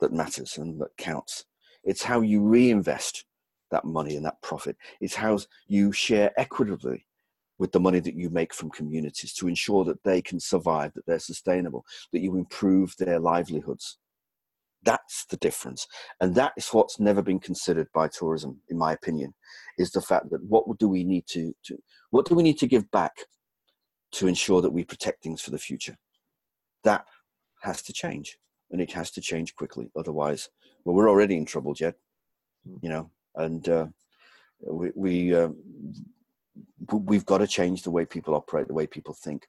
that 0.00 0.12
matters 0.12 0.56
and 0.56 0.80
that 0.80 0.96
counts. 0.96 1.44
It's 1.82 2.04
how 2.04 2.20
you 2.20 2.42
reinvest 2.42 3.24
that 3.70 3.84
money 3.84 4.16
and 4.16 4.24
that 4.24 4.40
profit. 4.42 4.76
It's 5.00 5.14
how 5.14 5.38
you 5.66 5.92
share 5.92 6.32
equitably 6.38 7.06
with 7.58 7.72
the 7.72 7.80
money 7.80 8.00
that 8.00 8.14
you 8.14 8.30
make 8.30 8.54
from 8.54 8.70
communities 8.70 9.32
to 9.34 9.48
ensure 9.48 9.84
that 9.84 10.02
they 10.04 10.22
can 10.22 10.38
survive, 10.38 10.94
that 10.94 11.04
they're 11.06 11.18
sustainable, 11.18 11.84
that 12.12 12.20
you 12.20 12.36
improve 12.36 12.94
their 12.96 13.18
livelihoods. 13.18 13.98
That's 14.84 15.26
the 15.26 15.36
difference. 15.38 15.86
And 16.20 16.34
that 16.36 16.52
is 16.56 16.68
what's 16.68 17.00
never 17.00 17.20
been 17.20 17.40
considered 17.40 17.88
by 17.92 18.08
tourism, 18.08 18.60
in 18.68 18.78
my 18.78 18.92
opinion, 18.92 19.34
is 19.76 19.90
the 19.90 20.00
fact 20.00 20.30
that 20.30 20.42
what 20.44 20.64
do 20.78 20.88
we 20.88 21.02
need 21.02 21.26
to, 21.28 21.52
to 21.64 21.76
what 22.10 22.26
do 22.26 22.34
we 22.34 22.44
need 22.44 22.58
to 22.58 22.68
give 22.68 22.88
back 22.92 23.12
to 24.12 24.28
ensure 24.28 24.62
that 24.62 24.70
we 24.70 24.84
protect 24.84 25.22
things 25.22 25.42
for 25.42 25.50
the 25.50 25.58
future? 25.58 25.96
That 26.84 27.04
has 27.62 27.82
to 27.82 27.92
change. 27.92 28.38
And 28.70 28.80
it 28.80 28.92
has 28.92 29.10
to 29.12 29.20
change 29.20 29.56
quickly. 29.56 29.90
Otherwise, 29.96 30.48
well, 30.84 30.94
we're 30.94 31.10
already 31.10 31.36
in 31.36 31.44
trouble, 31.44 31.74
Jed. 31.74 31.94
Hmm. 32.66 32.76
You 32.82 32.88
know, 32.90 33.10
and 33.38 33.68
uh, 33.68 33.86
we, 34.60 34.90
we 34.94 35.34
uh, 35.34 35.48
we've 36.92 37.26
got 37.26 37.38
to 37.38 37.46
change 37.46 37.82
the 37.82 37.90
way 37.90 38.04
people 38.04 38.34
operate, 38.34 38.68
the 38.68 38.74
way 38.74 38.86
people 38.86 39.14
think, 39.14 39.48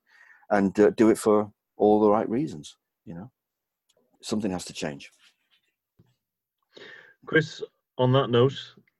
and 0.49 0.79
uh, 0.79 0.91
do 0.91 1.09
it 1.09 1.17
for 1.17 1.51
all 1.77 1.99
the 1.99 2.09
right 2.09 2.29
reasons. 2.29 2.77
You 3.05 3.15
know, 3.15 3.31
something 4.21 4.51
has 4.51 4.65
to 4.65 4.73
change. 4.73 5.11
Chris, 7.25 7.61
on 7.97 8.11
that 8.13 8.29
note, 8.29 8.57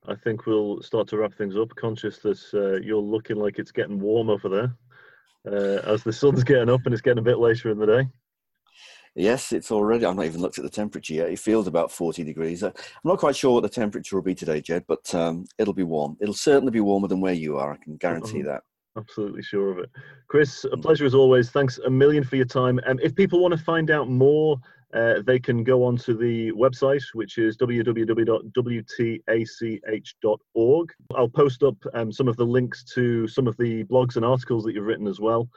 I 0.08 0.16
think 0.16 0.46
we'll 0.46 0.82
start 0.82 1.08
to 1.10 1.18
wrap 1.18 1.34
things 1.34 1.58
up. 1.58 1.70
Conscious 1.76 2.20
that 2.20 2.40
uh, 2.54 2.80
you're 2.86 3.02
looking 3.02 3.38
like 3.38 3.60
it's 3.60 3.72
getting 3.72 4.00
warm 4.00 4.30
over 4.30 4.50
there 4.50 4.76
uh, 5.48 5.82
as 5.86 6.04
the 6.04 6.14
sun's 6.14 6.44
getting 6.46 6.70
up 6.70 6.82
and 6.86 6.94
it's 6.94 7.02
getting 7.02 7.20
a 7.20 7.24
bit 7.24 7.40
later 7.40 7.70
in 7.70 7.80
the 7.80 7.86
day. 7.86 8.08
Yes, 9.20 9.52
it's 9.52 9.70
already. 9.70 10.06
I've 10.06 10.16
not 10.16 10.28
even 10.28 10.40
looked 10.40 10.60
at 10.60 10.64
the 10.64 10.70
temperature 10.70 11.14
yet. 11.14 11.30
It 11.30 11.40
feels 11.40 11.68
about 11.68 11.92
40 11.92 12.24
degrees. 12.24 12.64
I'm 12.64 12.72
not 13.04 13.20
quite 13.20 13.36
sure 13.36 13.52
what 13.52 13.64
the 13.64 13.70
temperature 13.70 14.16
will 14.16 14.24
be 14.24 14.34
today, 14.34 14.62
Jed, 14.62 14.86
but 14.88 15.14
um, 15.14 15.44
it'll 15.58 15.74
be 15.74 15.84
warm. 15.84 16.16
It'll 16.22 16.34
certainly 16.34 16.72
be 16.72 16.80
warmer 16.80 17.10
than 17.10 17.20
where 17.20 17.34
you 17.34 17.58
are. 17.58 17.74
I 17.74 17.78
can 17.84 17.98
guarantee 17.98 18.44
oh, 18.44 18.46
that. 18.46 18.62
absolutely 18.98 19.44
sure 19.44 19.72
of 19.72 19.80
it. 19.80 19.90
Chris, 20.30 20.66
a 20.72 20.78
pleasure 20.78 21.06
as 21.06 21.14
always. 21.14 21.50
Thanks 21.50 21.80
a 21.80 21.90
million 21.90 22.24
for 22.24 22.38
your 22.38 22.46
time. 22.46 22.80
Um, 22.88 22.98
if 23.04 23.14
people 23.14 23.42
want 23.42 23.54
to 23.54 23.62
find 23.62 23.92
out 23.92 24.10
more, 24.10 24.56
uh, 24.94 25.16
they 25.28 25.38
can 25.38 25.66
go 25.66 25.84
onto 25.84 26.18
the 26.18 26.54
website, 26.54 27.04
which 27.14 27.38
is 27.38 27.58
www.wtach.org. 27.58 28.50
I'll 31.14 31.28
post 31.28 31.64
up 31.64 31.76
um, 31.94 32.14
some 32.14 32.30
of 32.30 32.38
the 32.38 32.46
links 32.46 32.86
to 32.94 33.28
some 33.28 33.48
of 33.48 33.58
the 33.58 33.84
blogs 33.84 34.16
and 34.16 34.24
articles 34.24 34.64
that 34.64 34.74
you've 34.74 34.86
written 34.86 35.08
as 35.08 35.20
well 35.20 35.50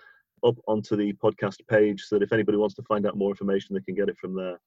up 0.45 0.57
onto 0.67 0.97
the 0.97 1.13
podcast 1.15 1.59
page 1.69 2.03
so 2.03 2.17
that 2.17 2.23
if 2.23 2.33
anybody 2.33 2.59
wants 2.59 2.75
to 2.77 2.83
find 2.83 3.07
out 3.07 3.17
more 3.17 3.31
information, 3.31 3.75
they 3.75 3.81
can 3.81 3.95
get 3.95 4.09
it 4.09 4.19
from 4.19 4.35
there. 4.35 4.59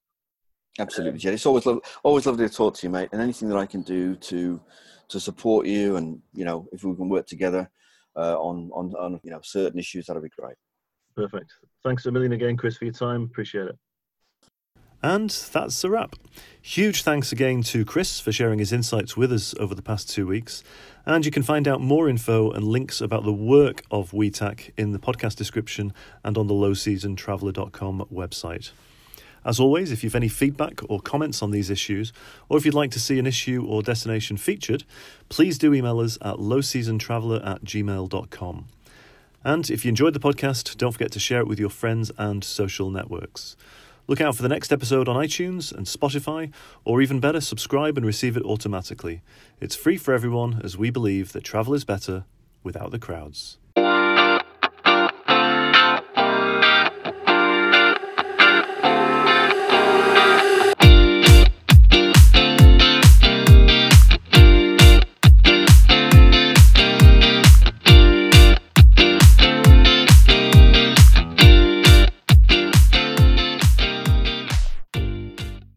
Absolutely, 0.80 1.20
Jerry. 1.20 1.36
It's 1.36 1.46
always 1.46 1.66
lo- 1.66 1.82
always 2.04 2.26
lovely 2.26 2.48
to 2.48 2.54
talk 2.54 2.76
to 2.76 2.88
you, 2.88 2.92
mate. 2.92 3.10
And 3.12 3.22
anything 3.22 3.48
that 3.50 3.58
I 3.58 3.66
can 3.66 3.82
do 3.82 4.16
to 4.16 4.62
to 5.08 5.20
support 5.20 5.68
you, 5.68 5.96
and 5.96 6.22
you 6.34 6.44
know, 6.46 6.68
if 6.74 6.84
we 6.84 6.96
can 6.96 7.10
work 7.10 7.28
together 7.28 7.70
uh, 8.16 8.38
on 8.40 8.70
on 8.74 8.94
on 8.96 9.20
you 9.24 9.32
know 9.32 9.40
certain 9.42 9.80
issues, 9.80 10.08
that'd 10.08 10.22
be 10.22 10.30
great. 10.38 10.56
Perfect. 11.16 11.54
Thanks 11.84 12.06
a 12.06 12.12
million 12.12 12.34
again, 12.34 12.58
Chris, 12.58 12.78
for 12.78 12.86
your 12.86 12.94
time. 12.94 13.24
Appreciate 13.24 13.68
it. 13.68 13.78
And 15.06 15.30
that's 15.30 15.84
a 15.84 15.89
wrap. 15.91 16.15
Huge 16.63 17.04
thanks 17.04 17.32
again 17.32 17.62
to 17.62 17.86
Chris 17.86 18.20
for 18.20 18.32
sharing 18.32 18.58
his 18.58 18.74
insights 18.74 19.15
with 19.15 19.32
us 19.32 19.54
over 19.60 19.76
the 19.76 19.84
past 19.84 20.10
two 20.10 20.26
weeks. 20.26 20.63
And 21.06 21.24
you 21.24 21.30
can 21.30 21.44
find 21.44 21.68
out 21.68 21.80
more 21.80 22.10
info 22.10 22.50
and 22.50 22.68
links 22.68 23.02
about 23.02 23.24
the 23.24 23.32
work 23.32 23.84
of 23.91 24.10
WTACH 24.10 24.72
in 24.76 24.94
the 24.94 24.98
podcast 24.98 25.36
description 25.36 25.94
and 26.24 26.39
on 26.39 26.48
the 26.48 26.56
lowseasontraveller.com 26.56 28.08
website. 28.12 28.72
As 29.46 29.60
always, 29.60 29.91
if 29.91 30.04
you've 30.04 30.15
any 30.15 30.28
feedback 30.28 30.82
or 30.89 31.00
comments 31.00 31.44
on 31.44 31.52
these 31.52 31.70
issues, 31.70 32.12
or 32.50 32.58
if 32.58 32.65
you'd 32.65 32.74
like 32.74 32.89
to 32.89 33.00
see 33.00 33.20
an 33.20 33.28
issue 33.28 33.63
or 33.63 33.84
destination 33.84 34.38
featured, 34.38 34.86
please 35.30 35.60
do 35.60 35.72
email 35.72 36.00
us 36.00 36.18
at 36.24 36.38
lowseasontraveller 36.38 37.46
at 37.46 37.63
gmail.com. 37.63 38.65
And 39.44 39.70
if 39.70 39.86
you 39.86 39.89
enjoyed 39.89 40.15
the 40.15 40.20
podcast, 40.20 40.76
don't 40.78 40.94
forget 40.94 41.12
to 41.12 41.20
share 41.20 41.41
it 41.41 41.48
with 41.48 41.60
your 41.60 41.70
friends 41.70 42.12
and 42.18 42.44
social 42.44 42.89
networks. 42.89 43.56
Look 44.08 44.22
out 44.22 44.36
for 44.36 44.44
the 44.44 44.50
next 44.50 44.72
episode 44.72 45.08
on 45.08 45.15
iTunes 45.15 45.72
and 45.72 45.88
Spotify, 45.88 46.54
or 46.84 47.02
even 47.02 47.20
better, 47.20 47.41
subscribe 47.41 47.98
and 47.98 48.06
receive 48.06 48.38
it 48.38 48.44
automatically. 48.44 49.24
It's 49.60 49.76
free 49.76 49.98
for 49.98 50.13
everyone, 50.13 50.62
as 50.63 50.78
we 50.78 50.91
believe 50.91 51.32
that 51.32 51.44
travel 51.44 51.74
is 51.74 51.86
better 51.86 52.26
without 52.62 52.91
the 52.91 53.00
crowds. 53.00 53.58